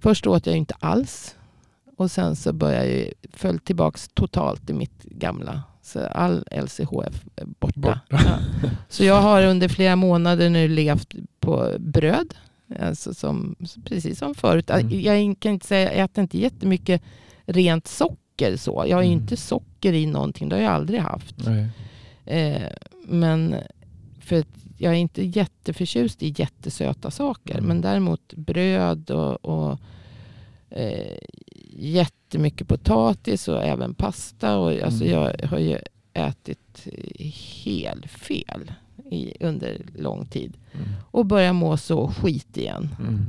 [0.00, 1.36] först åt jag inte alls.
[1.96, 5.62] Och sen så började jag föll tillbaks totalt i mitt gamla.
[5.82, 7.80] Så all LCHF är borta.
[7.80, 8.00] Borta.
[8.08, 8.38] Ja.
[8.88, 12.34] Så jag har under flera månader nu levt på bröd.
[12.80, 14.70] Alltså som, precis som förut.
[14.70, 15.00] Mm.
[15.00, 17.02] Jag kan inte säga, jag äter inte jättemycket
[17.44, 18.84] rent socker så.
[18.88, 19.12] Jag har Mm.
[19.12, 20.48] inte socker i någonting.
[20.48, 21.46] Det har jag aldrig haft.
[22.24, 22.62] Eh,
[23.06, 23.56] men
[24.20, 24.46] för att
[24.78, 27.54] jag är inte jätteförtjust i jättesöta saker.
[27.54, 27.64] Mm.
[27.64, 29.78] Men däremot bröd och, och
[30.70, 31.16] eh,
[31.72, 34.58] jättemycket potatis och även pasta.
[34.58, 35.18] Och, alltså Mm.
[35.18, 35.78] Jag har ju
[36.12, 36.86] ätit
[37.64, 38.72] helt fel
[39.10, 40.56] i, under lång tid.
[40.72, 40.86] Mm.
[41.10, 42.88] Och börjar må så skit igen.
[42.98, 43.24] Mm.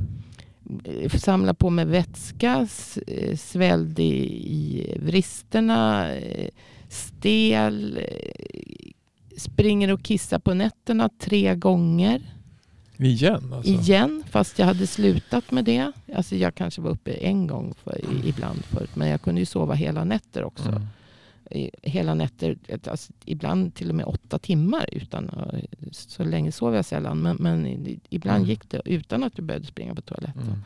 [1.18, 2.68] Samla på mig vätska,
[3.06, 4.24] eh, svälld i,
[4.54, 6.50] i vristerna, eh,
[6.88, 8.90] stel, eh,
[9.36, 12.22] springer och kissar på nätterna tre gånger
[12.98, 13.72] Igen alltså?
[13.72, 14.24] igen.
[14.30, 15.92] Fast jag hade slutat med det.
[16.14, 18.90] Alltså jag kanske var uppe en gång för, ibland förut.
[18.96, 20.68] Men jag kunde ju sova hela nätter också.
[20.68, 20.82] Mm.
[21.82, 22.56] Hela nätter,
[22.90, 24.88] alltså, ibland till och med åtta timmar.
[24.92, 27.18] Utan, att- så länge sov jag sällan.
[27.18, 28.48] Men, men ibland Mm.
[28.50, 30.42] gick det utan att du behövde springa på toaletten.
[30.42, 30.58] Mm.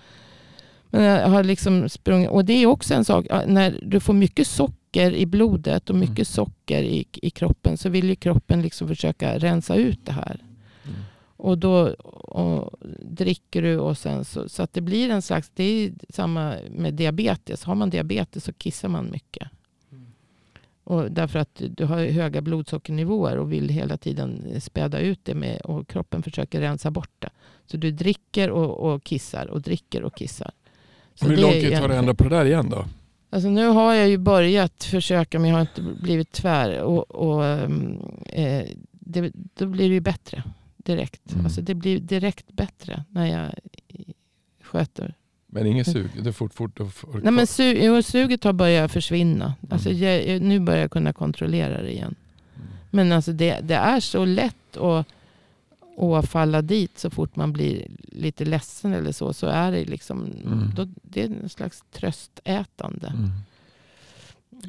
[0.90, 4.46] Men jag har liksom sprungit, och det är också en sak, när du får mycket
[4.46, 6.24] socker i blodet och mycket Mm.
[6.24, 10.40] socker i, i kroppen så vill ju kroppen liksom försöka rensa ut det här.
[10.84, 10.96] Mm.
[11.36, 12.70] Och då och
[13.02, 16.94] dricker du och sen så, så att det blir en slags, det är samma med
[16.94, 17.64] diabetes.
[17.64, 19.48] Har man diabetes så kissar man mycket.
[20.86, 20.98] Mm.
[21.04, 25.60] Och därför att du har höga blodsockernivåer och vill hela tiden späda ut det med,
[25.60, 27.30] och kroppen försöker rensa bort det.
[27.66, 30.50] Så du dricker och, och kissar och dricker och kissar.
[31.14, 32.84] Så Hur lång tid tar det en- ändra på det där igen då?
[33.30, 36.80] Alltså nu har jag ju börjat försöka men jag har inte blivit tvär.
[36.82, 40.42] Och, och, ehm, eh, det, då blir det ju bättre
[40.76, 41.32] direkt.
[41.32, 41.44] Mm.
[41.44, 43.50] Alltså det blir direkt bättre när jag
[44.62, 45.14] sköter.
[45.54, 46.06] Men ingen sug?
[46.22, 49.54] Det är fort, fort, fort, Nej men su jo, suget har börjat försvinna.
[49.70, 50.02] Alltså Mm.
[50.28, 52.14] jag, nu börjar jag kunna kontrollera det igen.
[52.56, 52.68] Mm.
[52.90, 55.06] Men alltså det, det är så lätt att,
[55.98, 59.32] att falla dit så fort man blir lite ledsen eller så.
[59.32, 60.70] Så är det liksom, Mm.
[60.76, 63.06] då, det är en slags tröstätande.
[63.06, 63.30] Mm.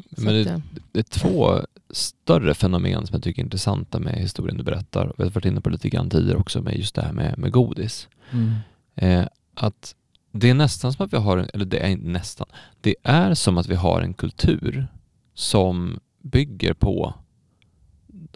[0.10, 0.60] Men eh,
[0.92, 1.60] Det är två
[1.90, 5.14] större fenomen som jag tycker är intressanta med historien du berättar.
[5.18, 7.38] Vi har varit inne på det lite grann tidigare också med just det här med,
[7.38, 8.08] med godis.
[8.32, 8.52] Mm.
[8.96, 9.96] Eh, att
[10.36, 12.48] det är nästan som att vi har, en, eller det är inte nästan,
[12.82, 14.88] det är som att vi har en kultur
[15.34, 17.14] som bygger på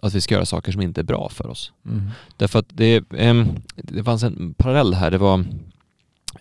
[0.02, 1.72] att vi ska göra saker som inte är bra för oss.
[1.86, 2.10] Mm.
[2.38, 5.12] Därför att det, ehm, det fanns en parallell här.
[5.12, 5.46] Det var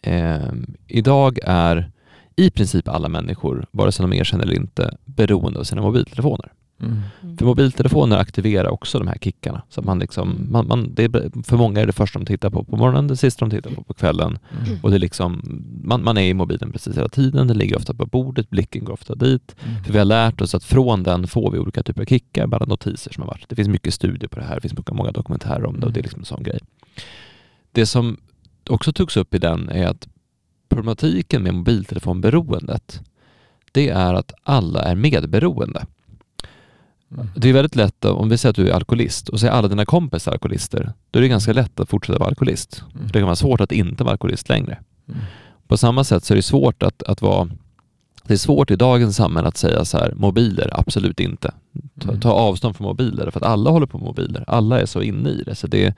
[0.03, 1.91] ehm, idag är
[2.37, 6.53] i princip alla människor, vare sig de erkänner eller inte, beroende av sina mobiltelefoner.
[6.83, 7.03] Mm.
[7.23, 7.37] mm.
[7.37, 9.63] För mobiltelefoner aktiverar också de här kickarna.
[9.69, 12.65] Så man liksom, man, man, det är, för många är det första de tittar på
[12.65, 14.39] på morgonen, det sista de tittar på på kvällen.
[14.67, 14.79] Mm.
[14.83, 15.43] Och det är liksom,
[15.83, 18.93] man, man är i mobilen precis hela tiden, den ligger ofta på bordet, blicken går
[18.93, 19.57] ofta dit.
[19.65, 19.85] Mm.
[19.85, 22.65] För vi har lärt oss att från den får vi olika typer av kickar, bara
[22.65, 23.49] notiser som har varit.
[23.49, 26.01] Det finns mycket studier på det här, det finns många dokumentärer om det och det
[26.01, 26.61] är liksom en sån grej.
[27.73, 28.17] Det som
[28.69, 30.09] också togs upp i den är att
[30.69, 33.01] problematiken med mobiltelefonberoendet,
[33.73, 35.87] det är att alla är medberoende.
[37.15, 37.27] Mm.
[37.37, 39.85] Det är väldigt lätt, om vi säger att du är alkoholist och säger alla dina
[39.85, 42.85] kompisar alkoholister, då är det ganska lätt att fortsätta vara alkoholist.
[42.95, 43.07] Mm.
[43.07, 44.79] Det kan vara svårt att inte vara alkoholist längre.
[45.09, 45.21] Mm.
[45.69, 47.49] På samma sätt så är det svårt att, att vara
[48.25, 51.53] det är svårt i dagens samhälle att säga så här, mobiler, absolut inte.
[52.01, 52.21] Ta, Mm.
[52.21, 54.45] ta avstånd från mobiler, för att alla håller på med mobiler.
[54.47, 55.55] Alla är så inne i det.
[55.55, 55.95] Så det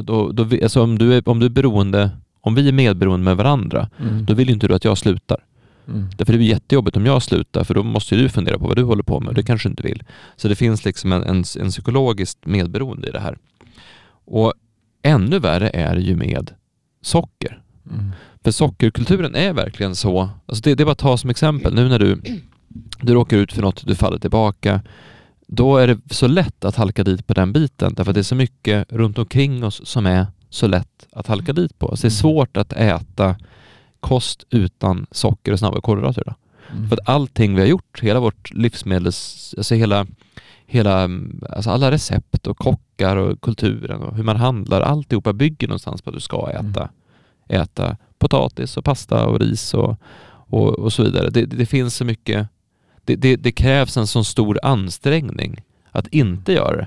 [0.00, 2.10] då, då, alltså om, du är, om du är beroende,
[2.40, 4.24] om vi är medberoende med varandra, Mm.
[4.24, 5.38] då vill ju inte du att jag slutar.
[5.88, 6.08] Mm.
[6.16, 8.76] Därför det blir jättejobbigt om jag slutar, för då måste ju du fundera på vad
[8.76, 10.02] du håller på med och det kanske du inte vill.
[10.36, 13.38] Så det finns liksom en, en, en psykologiskt medberoende i det här.
[14.24, 14.52] Och
[15.02, 16.50] ännu värre är det ju med
[17.02, 17.62] socker.
[17.90, 18.10] Mm.
[18.44, 21.88] För sockerkulturen är verkligen så, alltså det, det är bara att ta som exempel, nu
[21.88, 22.20] när du,
[23.00, 24.80] du råkar ut för något, du faller tillbaka,
[25.46, 28.22] då är det så lätt att halka dit på den biten, därför att det är
[28.22, 31.96] så mycket runt omkring oss som är så lätt att halka dit på.
[31.96, 33.36] Så det är svårt att äta
[34.00, 36.34] kost utan socker och snabba kolhydrater.
[36.72, 36.88] Mm.
[36.88, 40.06] För att allting vi har gjort, hela vårt livsmedels, alltså hela,
[40.66, 41.08] hela,
[41.50, 46.10] alltså alla recept och kockar och kulturen och hur man handlar, alltihopa bygger någonstans på
[46.10, 46.88] att du ska äta,
[47.48, 49.96] äta potatis och pasta och ris och,
[50.28, 51.30] och, och så vidare.
[51.30, 52.48] Det, det finns så mycket,
[53.04, 56.86] det, det, det krävs en sån stor ansträngning att inte göra det.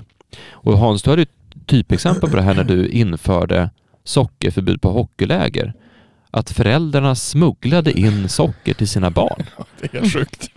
[0.50, 3.70] Och Hans, du hade ett typexempel på det här när du införde
[4.04, 5.74] sockerförbud på hockeyläger.
[6.34, 9.42] Att föräldrarna smugglade in socker till sina barn.
[9.80, 10.50] Det är helt sjukt.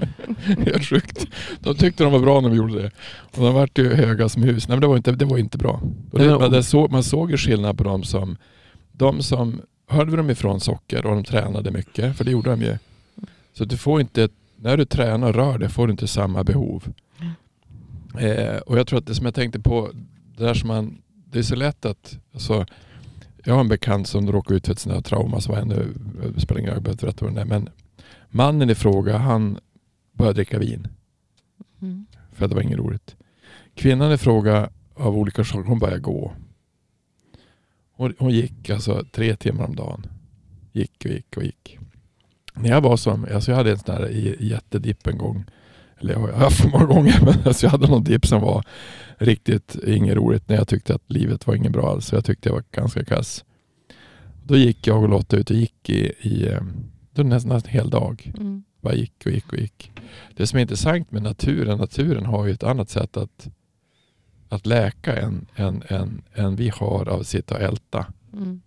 [0.66, 1.26] helt sjukt.
[1.60, 2.92] De tyckte de var bra när vi gjorde det.
[3.36, 4.68] Och de vart ju höga som hus.
[4.68, 5.82] Nej men det var inte, det var inte bra.
[6.12, 8.38] Det, men det så, man såg ju skillnad på de som,
[8.92, 12.78] de som vi dem ifrån socker och de tränade mycket, för det gjorde de ju.
[13.54, 16.94] Så du får inte, när du tränar och rör dig får du inte samma behov.
[18.20, 19.90] Eh, och jag tror att det som jag tänkte på,
[20.38, 22.66] det där som man, det är så lätt att, alltså,
[23.48, 25.94] jag har en bekant som råkade ut för ett sånt här trauma som var ännu,
[26.36, 27.70] det spelar ingen roll, jag behöver inte berätta vad det är, men
[28.30, 29.60] mannen i fråga han
[30.14, 30.88] började dricka vin
[31.82, 32.06] Mm.
[32.34, 33.16] för det var inget roligt.
[33.76, 36.32] Kvinnan i fråga av olika skäl, hon började gå.
[37.92, 40.08] Hon, hon gick alltså tre timmar om dagen.
[40.72, 41.78] Gick och gick och gick.
[42.54, 45.46] När jag var som, alltså jag hade en sån där i- jättedipp en gång.
[46.00, 48.64] Eller jag har haft många gånger, men alltså jag hade någon dipp som var
[49.18, 52.12] riktigt inget roligt när jag tyckte att livet var inget bra alls.
[52.12, 53.46] Jag tyckte jag var ganska kass.
[54.44, 58.32] Då gick jag och Lotta ut och gick i, i eh, nästan en hel dag
[58.38, 58.64] Mm.
[58.82, 59.92] bara gick och gick och gick.
[60.36, 63.48] Det som är intressant med naturen, naturen har ju ett annat sätt att,
[64.50, 68.06] att läka än, än, än, än vi har av att sitta och älta.
[68.34, 68.62] Mm.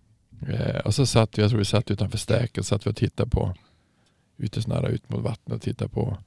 [0.47, 3.29] Eh, och så satt vi, jag tror vi satt utanför stäket, satt vi och tittade
[3.29, 3.53] på,
[4.37, 6.17] ute nära ut mot vattnet och tittade på.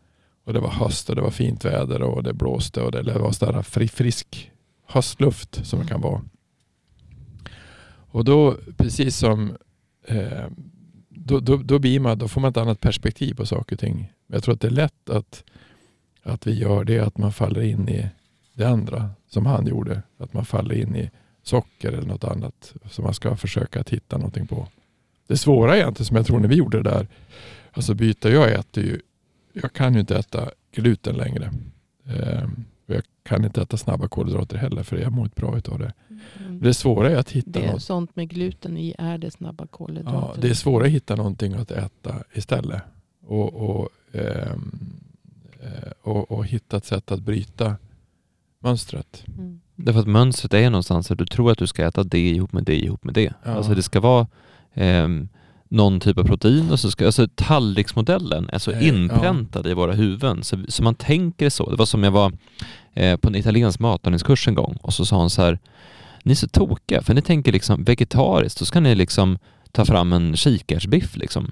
[0.45, 3.33] Och det var höst och det var fint väder och det blåste och det, var
[3.33, 4.51] sådär frisk
[4.87, 6.23] höstluft som det kan vara.
[8.15, 9.57] Och då, precis som
[10.07, 10.47] eh,
[11.09, 14.13] då, då, då, blir man, då får man ett annat perspektiv på saker och ting.
[14.27, 15.45] Jag tror att det är lätt att,
[16.23, 18.09] att vi gör det att man faller in i
[18.55, 20.03] det andra som han gjorde.
[20.19, 21.11] Att man faller in i
[21.43, 24.69] socker eller något annat som man ska försöka att hitta någonting på.
[25.27, 27.09] Det svåra är egentligen som jag tror när vi gjorde det där,
[27.73, 29.01] alltså byta, jag äter ju,
[29.55, 31.51] jag kan ju inte äta gluten längre.
[32.87, 35.93] Och jag kan inte äta snabba kolhydrater heller för jag mår inte bra utav det.
[36.39, 36.61] Mm.
[36.61, 39.67] Det svåra är att hitta Det är något sånt med gluten i är det snabba
[39.67, 40.19] kolhydrater.
[40.19, 42.83] Ja, det är svårare att hitta någonting att äta istället.
[43.27, 44.73] Och, och, ehm,
[45.61, 47.77] eh, och, och hitta ett sätt att bryta
[48.59, 49.25] mönstret.
[49.39, 49.61] Mm.
[49.77, 52.65] Därför att mönstret är någonstans att du tror att du ska äta det ihop med
[52.65, 53.35] det ihop med det.
[53.43, 53.51] Ja.
[53.51, 54.27] Alltså det ska vara
[54.75, 55.29] ehm,
[55.75, 58.95] någon typ av protein och så ska, alltså tallriksmodellen är så Eh, ja.
[58.95, 61.71] inpräntad i våra huvuden så, så man tänker så.
[61.71, 62.33] Det var som jag var
[62.95, 65.59] eh, på en italiensk matlagningskurs en gång och så sa hon så här,
[66.23, 69.39] ni är så tokiga för ni tänker liksom vegetariskt, då ska ni liksom
[69.73, 71.51] ta fram en kikärtsbiff liksom.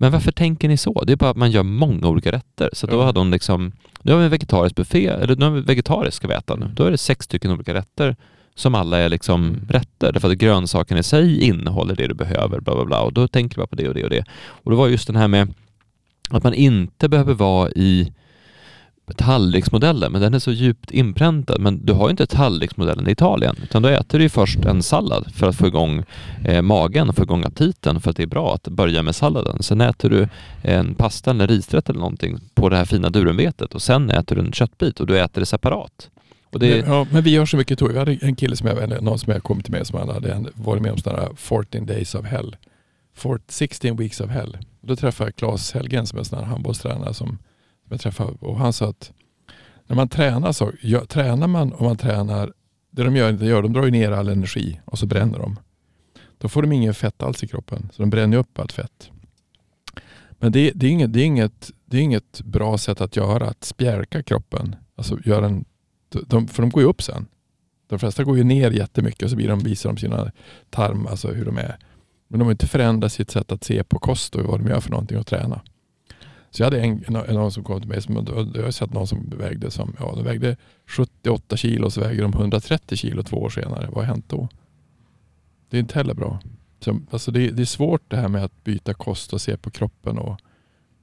[0.00, 1.04] Men varför tänker ni så?
[1.04, 2.70] Det är bara att man gör många olika rätter.
[2.72, 3.04] Så då Ja.
[3.04, 6.28] hade hon liksom, nu har vi en vegetarisk buffé, eller nu har vi vegetarisk ska
[6.28, 6.70] vi äta nu.
[6.74, 8.16] Då är det sex stycken olika rätter
[8.58, 9.60] som alla är liksom Mm.
[9.68, 10.12] rätter.
[10.12, 13.00] Därför att grönsakerna i sig innehåller det du behöver, bla bla bla.
[13.00, 14.24] Och då tänker bara på det och det och det.
[14.48, 15.54] Och det var just den här med
[16.30, 18.12] att man inte behöver vara i
[19.16, 21.60] tallriksmodellen, men den är så djupt inpräntad.
[21.60, 24.82] Men du har ju inte tallriksmodellen i Italien, utan då äter du ju först en
[24.82, 26.04] sallad för att få igång
[26.44, 29.62] eh, magen och få igång aptiten för att det är bra att börja med salladen.
[29.62, 30.28] Sen äter du
[30.62, 34.42] en pasta eller risrätt eller någonting på det här fina durumvetet och sen äter du
[34.42, 36.10] en köttbit och du äter det separat.
[36.52, 37.92] Och det, Ja, men vi gör så mycket tog.
[37.92, 40.82] Vi hade en kille som jag, någon som jag kommit med som han hade varit
[40.82, 42.56] med om sådana här 14 days of hell.
[43.14, 44.58] Fort- 16 weeks of hell.
[44.80, 47.38] Då träffade jag Claes Helgen som är en sån här handbollstränare som,
[47.90, 49.12] jag träffade och han sa att
[49.86, 52.52] när man tränar så, gör, tränar man och man tränar,
[52.90, 55.56] det de gör, det gör de drar ju ner all energi och så bränner de.
[56.38, 59.10] Då får de ingen fett alls i kroppen, så de bränner upp allt fett.
[60.38, 63.48] Men det, det, är inget, det, är inget, det är inget bra sätt att göra,
[63.48, 64.76] att spjälka kroppen.
[64.96, 65.64] Alltså göra en,
[66.26, 67.26] de, för de går ju upp sen.
[67.86, 70.32] De flesta går ju ner jättemycket och så blir de, visar de sina
[70.70, 71.76] tarm, alltså hur de är.
[72.28, 74.80] Men de har inte förändrat sitt sätt att se på kost och vad de gör
[74.80, 75.60] för någonting och träna.
[76.50, 78.14] Så jag hade en, någon som kom till mig, som,
[78.54, 80.56] jag har sett någon som vägde som, ja, de vägde
[80.86, 83.86] 78 kilo och så väger de 130 kilo två år senare.
[83.86, 84.48] Vad har hänt då?
[85.70, 86.40] Det är inte heller bra.
[86.80, 89.70] Så, alltså det, det är svårt det här med att byta kost och se på
[89.70, 90.40] kroppen och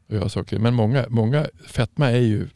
[0.08, 0.60] Och göra saker.
[0.60, 2.48] Men många, många, fetma är ju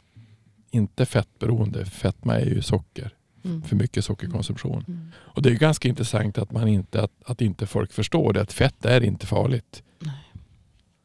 [0.70, 1.84] inte fettberoende.
[1.84, 3.14] Fetma är ju socker.
[3.44, 3.62] Mm.
[3.62, 4.84] För mycket sockerkonsumtion.
[4.88, 5.12] Mm.
[5.16, 8.40] Och det är ganska intressant att, man inte, att, att inte folk förstår det.
[8.40, 9.82] Att fett är inte farligt.
[9.98, 10.14] Nej.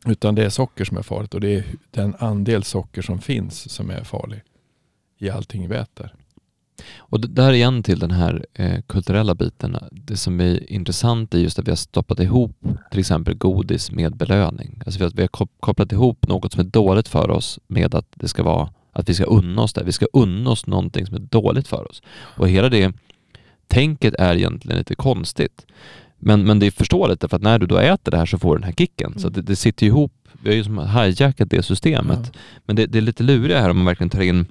[0.06, 1.34] Utan det är socker som är farligt.
[1.34, 4.42] Och det är den andel socker som finns som är farlig.
[5.18, 6.14] I allting vi äter.
[6.98, 9.78] Och där igen till den här eh, kulturella biten.
[9.92, 12.58] Det som är intressant är just att vi har stoppat ihop
[12.92, 14.82] till exempel godis med belöning.
[14.86, 17.96] Alltså vi har, vi har kop- kopplat ihop något som är dåligt för oss med
[17.96, 19.84] att det ska vara att vi ska unna oss det.
[19.84, 22.02] Vi ska unna oss någonting som är dåligt för oss.
[22.18, 22.94] Och hela det
[23.68, 25.66] tänket är egentligen lite konstigt.
[26.20, 28.56] Men, men det är förståeligt därför att när du då äter det här så får
[28.56, 29.14] du den här kicken.
[29.14, 29.28] Så Mm.
[29.28, 30.14] att det, det sitter ihop.
[30.42, 32.20] Vi har ju som hijackat det systemet.
[32.34, 32.40] Ja.
[32.66, 34.46] Men det, det är lite lurigt här om man verkligen tar in...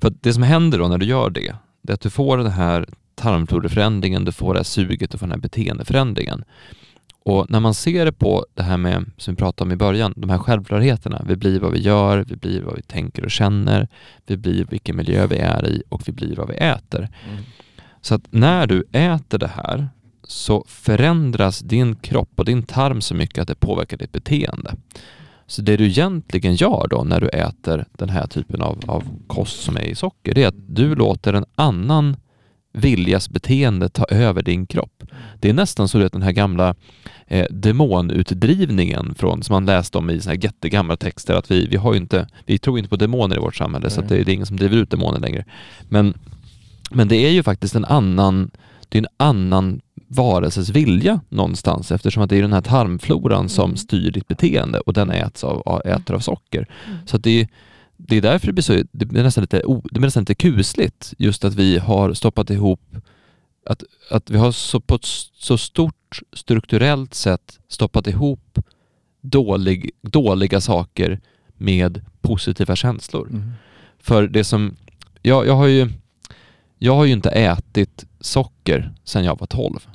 [0.00, 2.50] För det som händer då när du gör det, det är att du får den
[2.50, 6.44] här tarmfloraförändringen, du får det här suget, du får den här beteendeförändringen.
[7.26, 10.14] Och när man ser det på det här med, som vi pratade om i början,
[10.16, 11.24] de här självklarheterna.
[11.28, 13.88] Vi blir vad vi gör, vi blir vad vi tänker och känner,
[14.26, 16.98] vi blir vilken miljö vi är i och vi blir vad vi äter.
[16.98, 17.42] Mm.
[18.00, 19.88] Så att när du äter det här
[20.22, 24.74] så förändras din kropp och din tarm så mycket att det påverkar ditt beteende.
[25.46, 29.62] Så det du egentligen gör då när du äter den här typen av, av kost
[29.62, 32.16] som är i socker, det är att du låter en annan
[32.76, 35.02] viljas beteende ta över din kropp.
[35.40, 36.74] Det är nästan så att den här gamla
[37.26, 41.76] eh, demonutdrivningen från, som man läste om i såna här jättegamla texter, att vi, vi
[41.76, 44.34] har inte, vi tror inte på demoner i vårt samhälle, så att det, det är
[44.34, 45.44] ingen som driver ut demoner längre.
[45.88, 46.14] Men,
[46.90, 48.50] men det är ju faktiskt en annan,
[48.88, 53.64] det är en annan varelses vilja någonstans eftersom att det är den här tarmfloran som
[53.64, 53.76] Mm.
[53.76, 56.66] styr ditt beteende och den äts av, äter av socker.
[56.86, 56.98] Mm.
[57.06, 57.48] Så att det, är-
[57.96, 61.14] det är därför det blir, så, det blir nästan lite, det blir nästan lite kusligt
[61.18, 62.96] just att vi har stoppat ihop
[63.66, 68.58] att, att vi har så, på ett så stort strukturellt sätt stoppat ihop
[69.20, 71.20] dålig, dåliga saker
[71.56, 73.28] med positiva känslor.
[73.28, 73.52] Mm.
[73.98, 74.76] För det som,
[75.22, 75.90] jag, jag har ju
[76.78, 79.88] jag har ju inte ätit socker sedan jag var 12.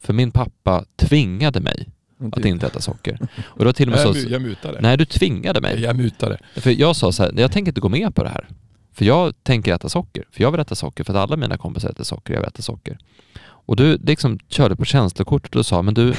[0.00, 1.88] För min pappa tvingade mig
[2.32, 3.18] att inte äta socker.
[3.44, 4.80] Och var till och med jag, så, jag mutade.
[4.80, 5.80] nej du tvingade mig.
[5.80, 6.38] Jag mutade.
[6.56, 8.48] För jag sa så här, jag tänker inte gå med på det här.
[8.92, 10.24] För jag tänker äta socker.
[10.32, 12.62] För jag vill äta socker för att alla mina kompisar äter socker, jag vill äta
[12.62, 12.98] socker.
[13.42, 16.14] Och du liksom körde på känslokortet och sa, men du,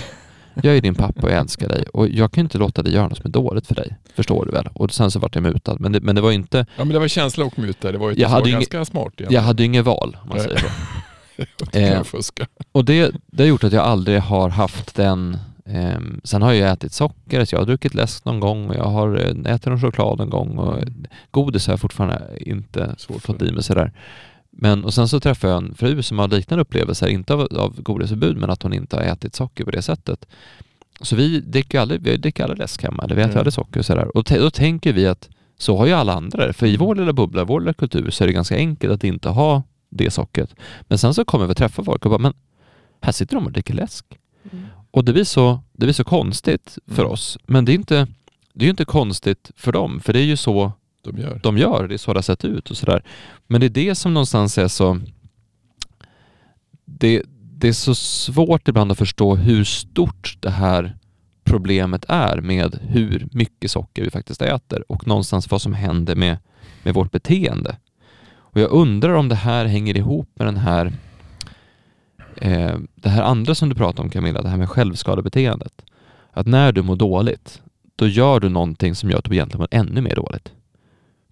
[0.63, 3.07] jag är din pappa och jag älskar dig och jag kan inte låta dig göra
[3.07, 3.95] något som är dåligt för dig.
[4.15, 4.69] Förstår du väl?
[4.73, 5.77] Och sen så vart jag mutad.
[5.79, 7.91] Men det, men det var inte, Ja men det var känsla och muta.
[7.91, 9.33] Det var ju Jag hade inge- ganska smart egentligen.
[9.33, 10.45] jag hade inget val om man Nej.
[10.47, 10.65] säger så.
[11.71, 12.47] Jag Eh, fuska.
[12.71, 15.37] Och det, det har gjort att jag aldrig har haft den
[15.71, 18.83] ehm, sen har jag ätit socker, så jag har druckit läsk någon gång och jag
[18.83, 20.83] har eh, ätit någon choklad någon gång och
[21.31, 23.91] godis har jag fortfarande inte Svårt fått i mig sådär.
[24.49, 27.81] Men och sen så träffade jag en fru som har liknande upplevelser, inte av, av
[27.81, 30.25] godisförbud men att hon inte har ätit socker på det sättet.
[31.01, 33.39] Så vi dricker aldrig, vi dricker aldrig läsk hemma, eller vi äter Mm.
[33.39, 34.17] aldrig socker och sådär.
[34.17, 37.13] Och då tänker vi att så har ju alla andra det, för i vår lilla
[37.13, 40.55] bubbla, vår lilla kultur så är det ganska enkelt att inte ha det sockret.
[40.81, 42.33] Men sen så kommer vi att träffa folk och bara, men
[43.01, 44.05] här sitter de och dricker läsk.
[44.51, 44.65] Mm.
[44.91, 47.11] Och det blir så, det blir så konstigt för Mm.
[47.11, 47.37] oss.
[47.47, 48.07] Men det är inte,
[48.53, 50.71] det är ju inte konstigt för dem, för det är ju så
[51.03, 51.39] De gör.
[51.43, 53.03] de gör, det är så det har sett ut och sådär.
[53.47, 54.99] Men det är det som någonstans är så...
[56.85, 57.23] Det,
[57.57, 60.97] det är så svårt ibland att förstå hur stort det här
[61.43, 66.37] problemet är med hur mycket socker vi faktiskt äter och någonstans vad som händer med,
[66.83, 67.77] med vårt beteende.
[68.33, 70.93] Och jag undrar om det här hänger ihop med den här
[72.35, 75.81] eh, det här andra som du pratade om Camilla, det här med självskadebeteendet.
[76.31, 77.61] Att när du mår dåligt,
[77.95, 80.51] då gör du någonting som gör att du egentligen mår ännu mer dåligt.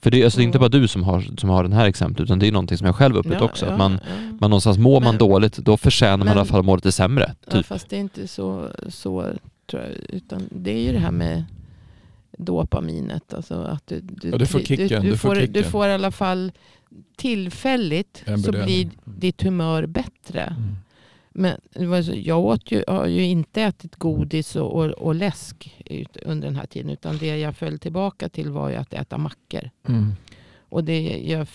[0.01, 0.59] För det är alltså inte Ja.
[0.59, 2.95] bara du som har, som har den här exemplet, utan det är någonting som jag
[2.95, 3.65] själv upplevt också.
[3.65, 4.37] att man, ja.
[4.39, 6.75] man någonstans mår man Men- dåligt, då förtjänar man Men- i alla fall att må
[6.75, 7.35] lite sämre.
[7.45, 7.65] Ja, Typ.
[7.65, 9.25] fast det är inte så, så
[9.69, 9.91] tror jag.
[10.15, 11.43] Utan det är ju det här med
[12.37, 13.33] dopaminet.
[13.33, 15.53] Alltså att du, du, Ja, du får du- kicken, Du, du får får, kicken.
[15.53, 16.51] du får i alla fall
[17.17, 20.41] tillfälligt så blir ditt humör bättre.
[20.43, 20.75] Mm.
[21.39, 21.61] Men
[22.13, 25.83] jag åt ju, har ju inte ätit godis och, och, och läsk
[26.25, 26.91] under den här tiden.
[26.91, 29.69] Utan det jag föll tillbaka till var ju att äta mackor.
[29.87, 30.11] Mm.
[30.69, 31.47] Och det, jag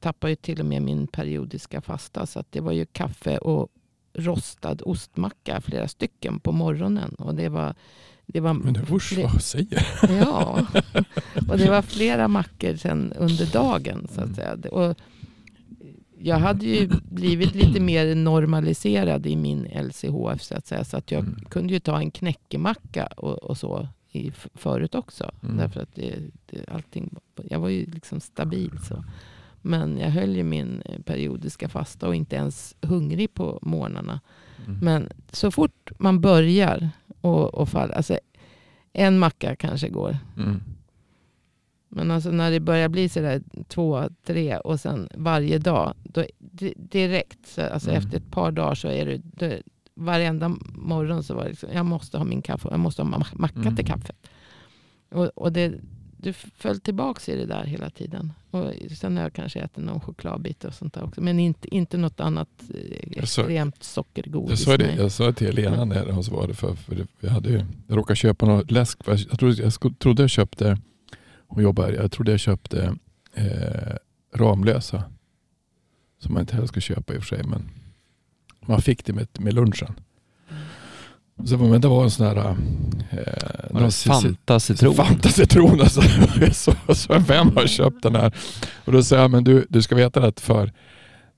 [0.00, 2.26] tappade ju till och med min periodiska fasta.
[2.26, 3.68] Så det var ju kaffe och
[4.14, 7.14] rostad ostmacka, flera stycken på morgonen.
[7.14, 7.74] Och det var,
[8.26, 9.86] det var, Men usch, vad säger
[10.20, 10.66] ja.
[11.48, 14.08] och det var flera mackor sen under dagen.
[14.14, 14.56] Så att säga.
[14.70, 14.96] Och
[16.26, 20.84] jag hade ju blivit lite mer normaliserad i min LCHF så att säga.
[20.84, 21.44] Så att jag Mm.
[21.48, 25.30] kunde ju ta en knäckemacka och, och så i, förut också.
[25.42, 25.56] Mm.
[25.56, 26.14] Därför att det,
[26.46, 27.14] det, allting,
[27.50, 28.78] jag var ju liksom stabil.
[28.88, 29.04] Så.
[29.62, 34.20] Men jag höll ju min eh, periodiska fasta och inte ens hungrig på morgnarna.
[34.66, 34.78] Mm.
[34.82, 38.18] Men så fort man börjar och, och falla, alltså
[38.92, 40.16] en macka kanske går.
[41.96, 45.94] Men alltså när det börjar bli sådär två, tre och sen varje dag.
[46.04, 48.02] Då, di- direkt, så, alltså Mm.
[48.02, 49.62] efter ett par dagar så är det, det
[49.94, 53.26] varenda morgon så var det liksom, jag måste ha min kaffe, jag måste ha ma-
[53.38, 53.76] macka Mm.
[53.76, 54.16] till kaffet.
[55.10, 55.72] Och, och det,
[56.16, 58.32] du föll tillbaka i det där hela tiden.
[58.50, 61.20] Och sen har jag kanske ätit någon chokladbit och sånt där också.
[61.20, 62.80] Men inte, inte något annat eh,
[63.12, 64.64] Jag extremt Jag sockergodis.
[64.64, 67.96] sa, det, jag sa till Lena när hon svarade för, för jag, hade ju, jag
[67.98, 68.98] råkade köpa någon läsk.
[69.06, 70.78] Jag, jag, trodde, jag trodde jag köpte,
[71.56, 72.96] jobbar här, jag trodde jag köpte
[73.34, 73.96] eh,
[74.34, 75.04] Ramlösa.
[76.18, 77.44] Som man inte heller ska köpa i och för sig.
[77.44, 77.70] Men
[78.66, 79.94] man fick det med, med lunchen.
[81.44, 82.36] Så, men det var en sån här...
[82.36, 82.56] Eh,
[83.70, 84.94] det någon Fanta citron?
[84.94, 86.02] Fanta citron alltså.
[86.52, 88.34] så, så vem har köpt den här?
[88.84, 90.72] Och då säger jag, men du, du ska veta att för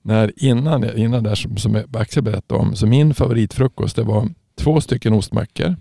[0.01, 4.81] när innan, innan där som, som Axel berättade om, så min favoritfrukost det var två
[4.81, 5.75] stycken ostmackor,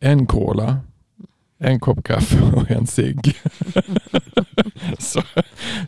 [0.00, 0.78] en cola,
[1.58, 3.36] en kopp kaffe och en cigg.
[4.98, 5.22] så,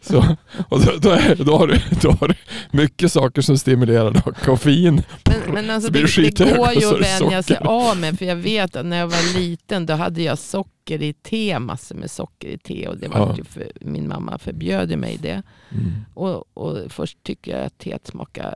[0.02, 0.36] så,
[0.68, 2.34] och då, då, är, då, har du, då har du
[2.70, 4.32] mycket saker som stimulerar då.
[4.32, 8.18] Koffein, Men, men alltså Så det, det går ju att vänja sig av med.
[8.18, 11.94] För jag vet att när jag var liten då hade jag socker i te, massor
[11.96, 12.88] med socker i te.
[12.88, 13.44] Och det var Ja.
[13.44, 15.42] för, min mamma förbjöd mig det.
[15.70, 15.92] mm.
[16.14, 18.54] Och, och först tycker jag att teet smakade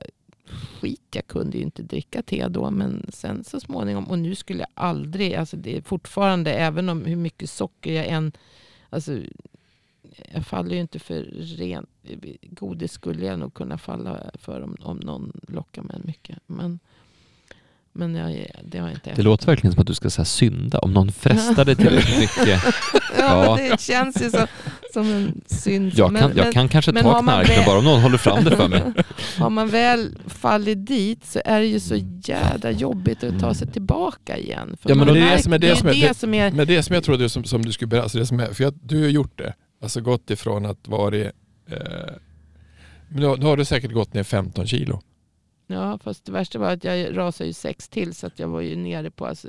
[0.80, 1.00] skit.
[1.14, 2.70] Jag kunde ju inte dricka te då.
[2.70, 7.04] Men sen så småningom, och nu skulle jag aldrig, alltså det är fortfarande, även om
[7.04, 8.32] hur mycket socker jag än,
[8.90, 9.18] alltså
[10.34, 11.22] jag faller ju inte för
[11.58, 11.88] rent
[12.42, 16.38] godis skulle jag nog kunna falla för om, om någon lockar mig mycket.
[16.46, 16.78] Men,
[17.92, 20.78] men jag, det har jag inte Det låter verkligen som att du ska säga synda.
[20.78, 22.62] Om någon frestar dig tillräckligt mycket.
[23.18, 23.56] ja, Ja.
[23.56, 24.46] det känns ju så,
[24.92, 25.92] som en synd.
[25.96, 28.44] Jag kan, men, jag kan kanske men ta knark, väl- bara om någon håller fram
[28.44, 28.82] det för mig.
[29.38, 33.68] Har man väl fallit dit så är det ju så jävla jobbigt att ta sig
[33.72, 34.76] tillbaka igen.
[34.80, 36.14] För Ja, men man det är det som är- det det, som är- är det
[36.14, 36.50] som är...
[36.50, 38.64] Men det som jag trodde som, som du skulle berätta, alltså det som är, för
[38.64, 39.54] jag, du har gjort det.
[39.82, 41.28] Alltså gått ifrån att vara eh,
[43.08, 45.00] men då, då har du säkert gått ner 15 kilo.
[45.72, 48.60] Ja, fast det värsta var att jag rasade ju sex till så att jag var
[48.60, 49.48] ju nere på, alltså,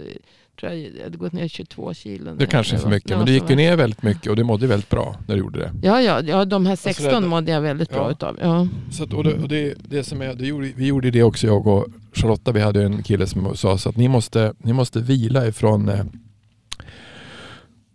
[0.59, 2.35] tror jag, jag hade gått ner 22 kilo.
[2.35, 4.67] Det kanske är för mycket, men du gick ju ner väldigt mycket och du mådde
[4.67, 5.71] väldigt bra när du gjorde det.
[5.83, 8.11] Ja, ja, ja, de här 16 Alltså det- mådde jag väldigt bra Ja.
[8.11, 8.37] utav.
[8.41, 8.67] Ja.
[8.91, 11.47] Så att, och det, och det, det som är, det gjorde, vi gjorde det också
[11.47, 12.51] jag och Charlotta.
[12.51, 16.05] Vi hade en kille som sa så att ni måste, ni måste vila ifrån eh,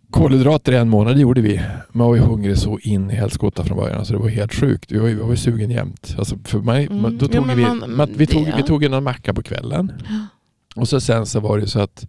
[0.09, 1.15] kolhydrater i en månad.
[1.15, 1.61] Det gjorde vi.
[1.91, 3.97] Man var ju hungrig så in i helskotta från början.
[3.97, 4.91] Alltså det var helt sjukt.
[4.91, 6.15] Vi var, ju- vi var ju sugen jämt.
[6.17, 7.17] Alltså för Mm.
[7.17, 9.91] då tog vi, man- man, vi, tog, det- vi tog en macka på kvällen.
[10.75, 12.05] Och så sen så var det så att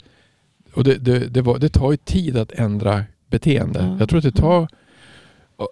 [0.74, 3.78] och det, det, det, var, det tar ju tid att ändra beteende.
[3.80, 3.96] Ja.
[3.98, 4.68] Jag tror att det tar
[5.56, 5.68] och,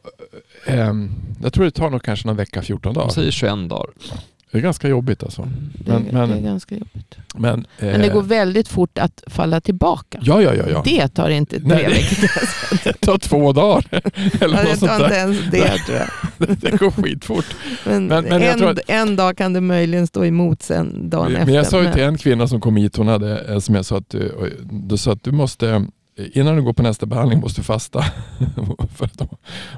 [0.66, 1.10] ehm,
[1.42, 3.10] jag tror det tar nog kanske någon vecka, 14 De dagar.
[3.10, 3.90] säger 21 dagar.
[4.52, 5.48] Det är ganska jobbigt alltså.
[5.74, 7.16] Det, Men- men- det är ganska jobbigt.
[7.34, 10.18] Men, Men det eh, går väldigt fort att falla tillbaka.
[10.22, 10.64] Ja, ja, ja.
[10.68, 10.82] ja.
[10.84, 12.28] Det tar inte Nej, tre det- veckor.
[12.84, 13.84] Det tar två dagar.
[14.44, 16.08] Eller Ja, det tar inte ens det tror jag.
[16.60, 17.44] Det går skitfort.
[17.84, 21.40] Men, Men- men en, att- en dag kan det möjligen stå emot sen dagen Men
[21.42, 21.54] efter.
[21.54, 23.96] jag sa ju till en kvinna som kom hit, hon hade, eh, som jag sa
[23.98, 25.82] att du, och du sa att du måste, eh,
[26.32, 28.04] innan du går på nästa behandling måste du fasta.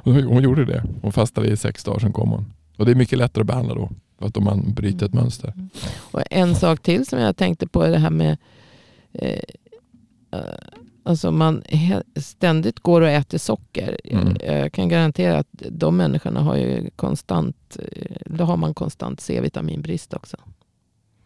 [0.05, 0.85] Hon gjorde det.
[1.03, 2.53] Hon fastade i sex dagar, sen kom hon.
[2.81, 3.91] Och det är mycket lättare att behandla då.
[4.19, 5.55] För att om man bryter ett mönster.
[5.99, 8.37] Och en sak till som jag tänkte på är det här med
[9.13, 9.41] eh,
[10.31, 10.41] eh,
[11.03, 11.63] Alltså man
[12.17, 14.01] ständigt går och äter socker.
[14.05, 14.37] Mm.
[14.47, 20.15] Jag kan garantera att de människorna har ju konstant, eh, då har man konstant C-vitaminbrist
[20.15, 20.37] också.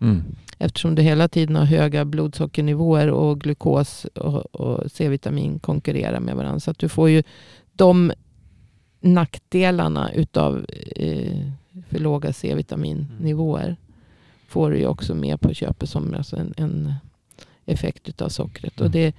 [0.00, 0.22] Mm.
[0.58, 6.60] Eftersom du hela tiden har höga blodsockernivåer och glukos och, och C-vitamin konkurrerar med varandra.
[6.60, 7.22] Så att du får ju
[7.72, 8.12] de
[9.04, 11.48] nackdelarna utav eh,
[11.88, 13.76] för låga C-vitaminnivåer.
[14.48, 16.94] Får du ju också med på köpet som alltså en, en
[17.66, 18.80] effekt utav sockret.
[18.80, 19.14] Och det,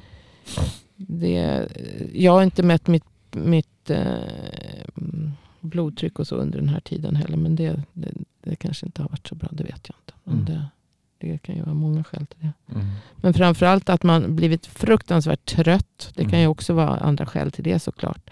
[0.96, 1.68] det,
[2.14, 4.06] jag har inte mätt mitt, mitt eh,
[4.98, 7.38] mm, blodtryck och så under den här tiden heller.
[7.38, 8.12] Men det, det,
[8.42, 10.14] det kanske inte har varit så bra, det vet jag inte.
[10.24, 10.46] Men Mm.
[10.46, 10.68] det,
[11.18, 12.74] det kan ju vara många skäl till det.
[12.76, 12.88] Mm.
[13.16, 16.12] Men framförallt att man blivit fruktansvärt trött.
[16.16, 16.42] Det kan Mm.
[16.42, 18.30] ju också vara andra skäl till det såklart.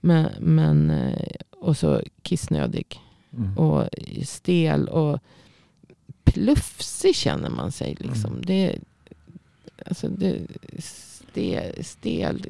[0.00, 3.00] Men, men, eh, och så kissnödig
[3.32, 3.58] Mm.
[3.58, 3.88] och
[4.24, 5.18] stel och
[6.24, 7.96] plufsig känner man sig.
[8.00, 8.30] Liksom.
[8.30, 8.44] Mm.
[8.46, 8.78] Det,
[9.86, 10.46] alltså det,
[10.78, 12.46] stel, stel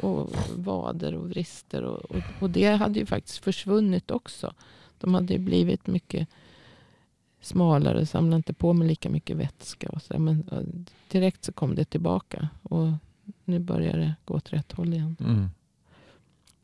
[0.00, 1.82] och vader och vrister.
[1.82, 4.54] Och, och, och det hade ju faktiskt försvunnit också.
[4.98, 6.28] De hade ju blivit mycket
[7.40, 9.88] smalare samlade inte på med lika mycket vätska.
[9.88, 10.18] Och så.
[10.18, 10.50] Men
[11.10, 12.48] direkt så kom det tillbaka.
[12.62, 12.88] Och
[13.44, 15.16] nu börjar det gå åt rätt håll igen.
[15.20, 15.50] Mm.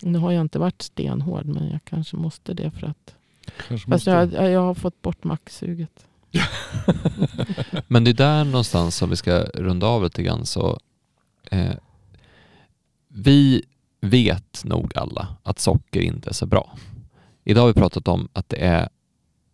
[0.02, 3.14] Nu har jag inte varit stenhård men jag kanske måste det för att
[3.68, 6.06] Kanske Fast måste- jag, jag har fått bort macksuget.
[7.88, 10.46] Men det är där någonstans som vi ska runda av lite grann.
[10.46, 10.78] Så,
[11.50, 11.74] eh,
[13.08, 13.62] vi
[14.00, 16.76] vet nog alla att socker inte är så bra.
[17.44, 18.88] Idag har vi pratat om att det är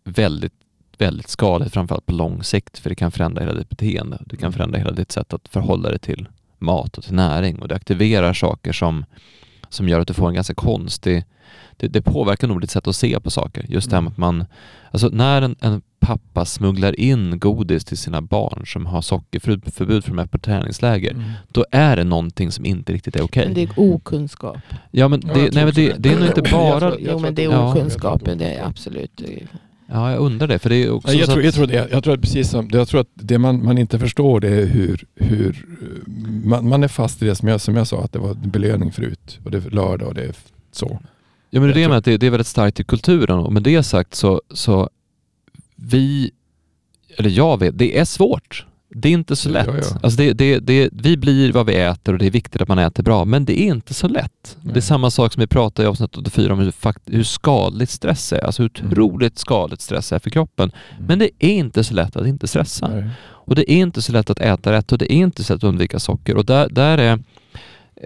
[0.03, 0.53] väldigt,
[0.97, 4.23] väldigt skadligt, framförallt på lång sikt, för det kan förändra hela ditt beteende.
[4.25, 6.27] Det kan förändra hela ditt sätt att förhålla dig till
[6.59, 9.05] mat och till näring och det aktiverar saker som,
[9.73, 11.23] som gör att du får en ganska konstig
[11.77, 13.65] det, det påverkar nog ditt sätt att se på saker.
[13.69, 14.45] Just det här med att man,
[14.91, 20.11] alltså när en, en pappa smugglar in godis till sina barn som har sockerförbud för
[20.11, 21.31] de är på träningsläger, Mm.
[21.47, 23.45] då är det någonting som inte riktigt är okej.
[23.45, 24.57] Men det är okunskap.
[24.91, 26.09] Ja men, Ja, det, jag nej, men det, det.
[26.13, 26.93] är nog inte bara...
[26.99, 27.71] Jo men det är Ja.
[27.71, 29.21] okunskap, det är absolut.
[29.93, 31.87] Ja, jag undrar det, för det är också Nej, jag, tror, att, jag, tror det,
[31.91, 34.65] jag tror att precis som, jag tror att det man, man inte förstår det är
[34.65, 35.65] hur, hur
[36.45, 38.91] man, man är fast i det som jag, som jag sa att det var belöning
[38.91, 40.35] förut och det är lördag och det är
[40.71, 40.99] så.
[41.49, 43.63] Ja men det är med att det, det är väldigt starkt i kulturen och med
[43.63, 44.89] det sagt så, så
[45.75, 46.31] vi,
[47.17, 48.65] eller jag vet, det är svårt.
[48.95, 49.67] Det är inte så Ja, lätt.
[49.67, 49.99] ja.
[50.03, 52.79] Alltså det, det, det, vi blir vad vi äter och det är viktigt att man
[52.79, 54.57] äter bra, men det är inte så lätt.
[54.61, 54.81] Det är Nej.
[54.81, 56.73] samma sak som vi pratade i avsnitt 84 om hur,
[57.05, 58.45] hur skadligt stress är.
[58.45, 58.91] Alltså hur Mm.
[58.91, 60.71] otroligt skadligt stress är för kroppen.
[61.07, 62.87] Men det är inte så lätt att inte stressa.
[62.87, 63.09] Nej.
[63.23, 65.63] Och det är inte så lätt att äta rätt och det är inte så lätt
[65.63, 66.37] att undvika socker.
[66.37, 67.19] Och där, där är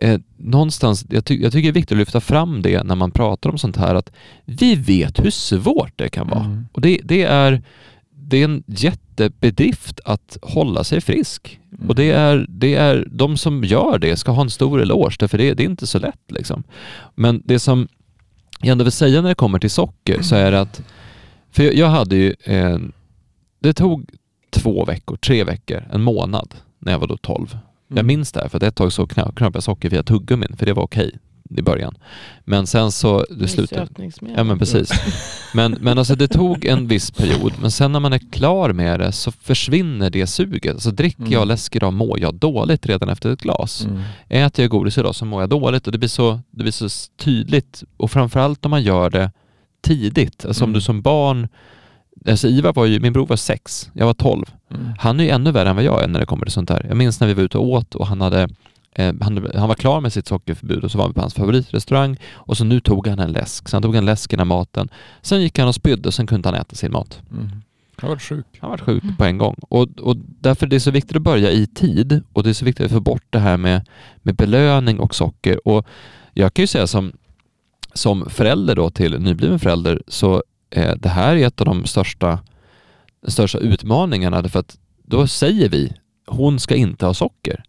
[0.02, 3.12] eh, någonstans, jag, ty, jag tycker det är viktigt att lyfta fram det när man
[3.12, 4.12] pratar om sånt här, att
[4.46, 6.44] vi vet hur svårt det kan vara.
[6.44, 6.66] Mm.
[6.72, 7.62] Och det, det, är,
[8.28, 11.60] det är en jättebedrift att hålla sig frisk.
[11.78, 11.90] Mm.
[11.90, 15.38] Och det är, det är, de som gör det ska ha en stor eloge, därför
[15.38, 16.32] det, det är inte så lätt.
[16.32, 16.64] Liksom.
[17.16, 17.88] Men det som
[18.60, 20.82] jag ändå vill säga när det kommer till socker så är att,
[21.52, 22.78] för jag, jag hade ju, eh,
[23.60, 24.10] det tog
[24.50, 27.58] två veckor, tre veckor, en månad när jag var då 12.
[27.88, 28.08] Jag Mm.
[28.08, 30.66] minns det här för att ett tag så knö- knöp jag socker via tuggummin för
[30.66, 31.12] det var okej
[31.50, 31.96] i början.
[32.46, 33.88] Men sen så, det slutade.
[34.36, 34.92] Ja men precis.
[35.54, 39.00] Men, men alltså det tog en viss period, men sen när man är klar med
[39.00, 40.74] det så försvinner det suget.
[40.74, 41.48] Alltså dricker jag Mm.
[41.48, 43.86] läsk idag mår jag dåligt redan efter ett glas.
[43.86, 44.02] Mm.
[44.30, 46.90] Äter jag godis idag så mår jag dåligt och det blir så, det blir så
[47.18, 47.84] tydligt.
[47.98, 49.32] Och framförallt om man gör det
[49.84, 50.46] tidigt.
[50.46, 50.74] Alltså om Mm.
[50.74, 51.48] du som barn,
[52.28, 54.46] alltså Ivar var ju, min bror var sex, jag var tolv.
[54.72, 54.92] Mm.
[55.00, 56.86] Han är ju ännu värre än vad jag är när det kommer till sånt där.
[56.88, 58.50] Jag minns när vi var ute och åt och han hade
[58.98, 62.58] han, han var klar med sitt sockerförbud och så var vi på hans favoritrestaurang och
[62.58, 63.70] så nu tog han en läsk.
[63.70, 64.90] Så han tog en läsk innan maten.
[65.22, 67.22] Sen gick han och spydde och sen kunde han äta sin mat.
[67.32, 67.50] Mm.
[67.98, 68.46] Har varit sjuk.
[68.60, 69.56] Han var sjuk på en gång.
[69.62, 72.66] Och, och därför är det så viktigt att börja i tid och det är så
[72.66, 73.88] viktigt att få bort det här med,
[74.18, 75.68] med belöning och socker.
[75.68, 75.88] Och
[76.34, 77.14] jag kan ju säga som,
[77.94, 82.40] som förälder då till nybliven förälder så eh, det här är ett av de största,
[83.28, 85.94] största utmaningarna därför att då säger vi
[86.28, 87.64] hon ska inte ha socker.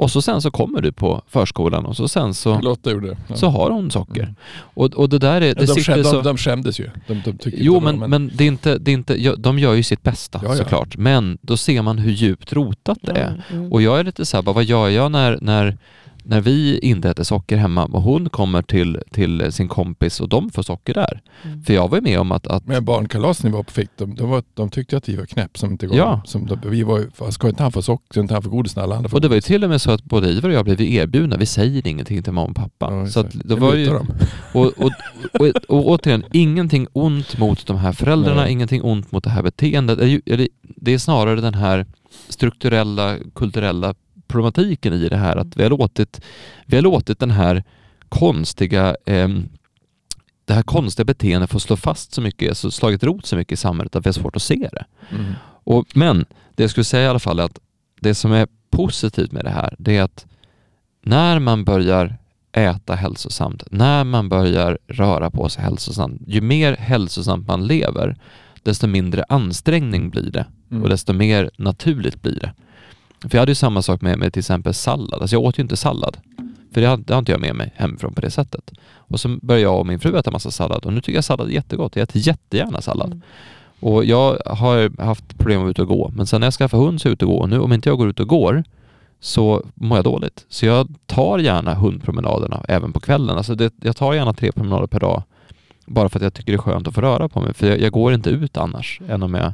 [0.00, 3.16] Och så sen så kommer du på förskolan och så sen så, Lotta gjorde det.
[3.28, 3.36] Ja.
[3.36, 4.22] så har hon socker.
[4.22, 4.34] Mm.
[4.74, 6.12] Och, och det där är, det de, skäm, så...
[6.12, 6.90] de, de skämdes ju.
[7.06, 9.82] De, de Jo, men, var- men det är inte, det är inte, de gör ju
[9.82, 10.56] sitt bästa Ja, ja.
[10.56, 10.96] såklart.
[10.96, 13.42] Men då ser man hur djupt rotat det är.
[13.52, 13.72] Mm.
[13.72, 15.78] Och jag är lite såhär, bara, vad gör jag när, när,
[16.24, 20.50] när vi inte äter socker hemma och hon kommer till, till sin kompis och de
[20.50, 21.20] får socker där?
[21.44, 21.62] Mm.
[21.62, 24.14] För jag var ju med om att, att Men barnkalasen vi var på fick, de,
[24.14, 25.96] de, var, de tyckte att vi var knäpp som inte gav.
[25.96, 26.22] Ja.
[26.24, 28.76] Som de, vi var, ju- ska inte han få socker, ska inte han få godis
[28.76, 30.48] när alla andra får och det var ju till och med så att både Ivar
[30.48, 32.94] och jag blev erbjudna, vi säger ingenting till mamma och pappa.
[32.94, 34.06] Ja, så att det Det var ju, de.
[34.54, 34.90] och, och,
[35.40, 38.52] och, och återigen, ingenting ont mot de här föräldrarna, Nej.
[38.52, 39.98] ingenting ont mot det här beteendet.
[39.98, 41.86] Det är ju- eller Det är snarare den här
[42.28, 43.94] strukturella, kulturella
[44.30, 46.20] problematiken i det här att vi har låtit,
[46.66, 47.64] vi har låtit den här
[48.08, 49.48] konstiga ehm,
[50.44, 53.56] det här konstiga beteendet få slå fast så mycket, så slagit rot så mycket i
[53.56, 54.84] samhället att vi har svårt att se det.
[55.10, 55.32] Mm.
[55.64, 56.24] Och, men
[56.54, 57.58] det jag skulle säga i alla fall är att
[58.00, 60.26] det som är positivt med det här, det är att
[61.02, 62.16] när man börjar
[62.52, 68.16] äta hälsosamt, när man börjar röra på sig hälsosamt, ju mer hälsosamt man lever,
[68.62, 70.82] desto mindre ansträngning blir det Mm.
[70.82, 72.52] och desto mer naturligt blir det.
[73.22, 75.20] För jag hade ju samma sak med, med till exempel sallad.
[75.20, 76.16] Alltså jag åt ju inte sallad.
[76.74, 78.70] För det har, det har inte jag med mig hemifrån på det sättet.
[78.94, 81.48] Och så började jag och min fru äta massa sallad och nu tycker jag sallad
[81.48, 81.96] är jättegott.
[81.96, 83.06] Jag äter jättegärna sallad.
[83.06, 83.22] Mm.
[83.80, 86.10] Och jag har haft problem att ut och gå.
[86.14, 87.40] Men sen när jag skaffade hund så är jag ute och går.
[87.40, 88.64] Och nu om inte jag går ut och går
[89.20, 90.46] så mår jag dåligt.
[90.48, 93.36] Så jag tar gärna hundpromenaderna även på kvällen.
[93.36, 95.22] Alltså det, jag tar gärna tre promenader per dag.
[95.86, 97.54] Bara för att jag tycker det är skönt att få röra på mig.
[97.54, 99.52] För jag, jag går inte ut annars än om jag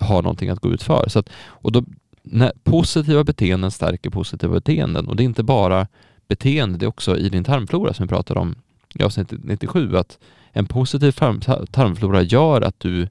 [0.00, 1.08] har någonting att gå ut för.
[1.08, 1.84] Så att, och då,
[2.24, 5.08] när positiva beteenden stärker positiva beteenden.
[5.08, 5.86] Och det är inte bara
[6.28, 8.54] beteende, det är också i din tarmflora som vi pratade om
[8.94, 9.96] i avsnitt 97.
[9.96, 10.18] Att
[10.52, 11.40] en positiv tarm,
[11.70, 13.08] tarmflora gör att du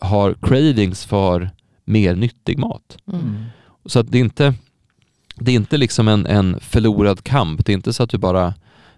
[0.00, 1.50] har cravings för
[1.84, 2.98] mer nyttig mat.
[3.06, 3.20] Mm.
[3.20, 3.44] Mm.
[3.86, 4.54] Så att det är inte,
[5.34, 7.66] det är inte liksom en, en förlorad kamp.
[7.66, 8.54] Det är inte så att du bara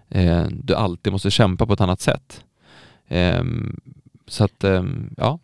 [0.09, 2.43] eh, du alltid måste kämpa på ett annat sätt.
[3.07, 3.79] Ehm,
[4.27, 5.39] så att, ehm, ja.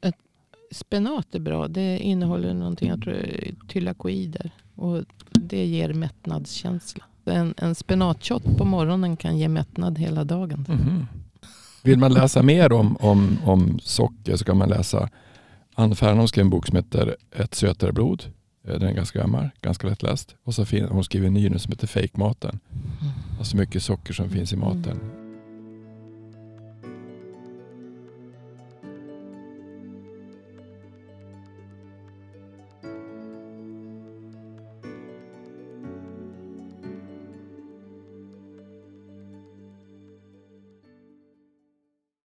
[0.72, 1.68] Spenat är bra.
[1.68, 3.26] Det innehåller någonting, jag tror
[3.68, 4.52] tylakoider.
[4.76, 7.04] Och det ger mättnadskänsla.
[7.26, 10.66] En, en spenatshot på morgonen kan ge mättnad hela dagen.
[10.70, 11.08] Mhm.
[11.84, 15.10] Vill man läsa mer om, om, om socker så kan man läsa
[15.76, 18.24] Ann Fernholm skrev en bok som heter Ett sötare blod.
[18.68, 20.36] Eh, Den är ganska gammal, ganska lättläst.
[20.44, 22.60] Och så fin- hon skriver en ny nu som heter Fake-maten.
[23.40, 25.00] Alltså mycket socker som finns i maten.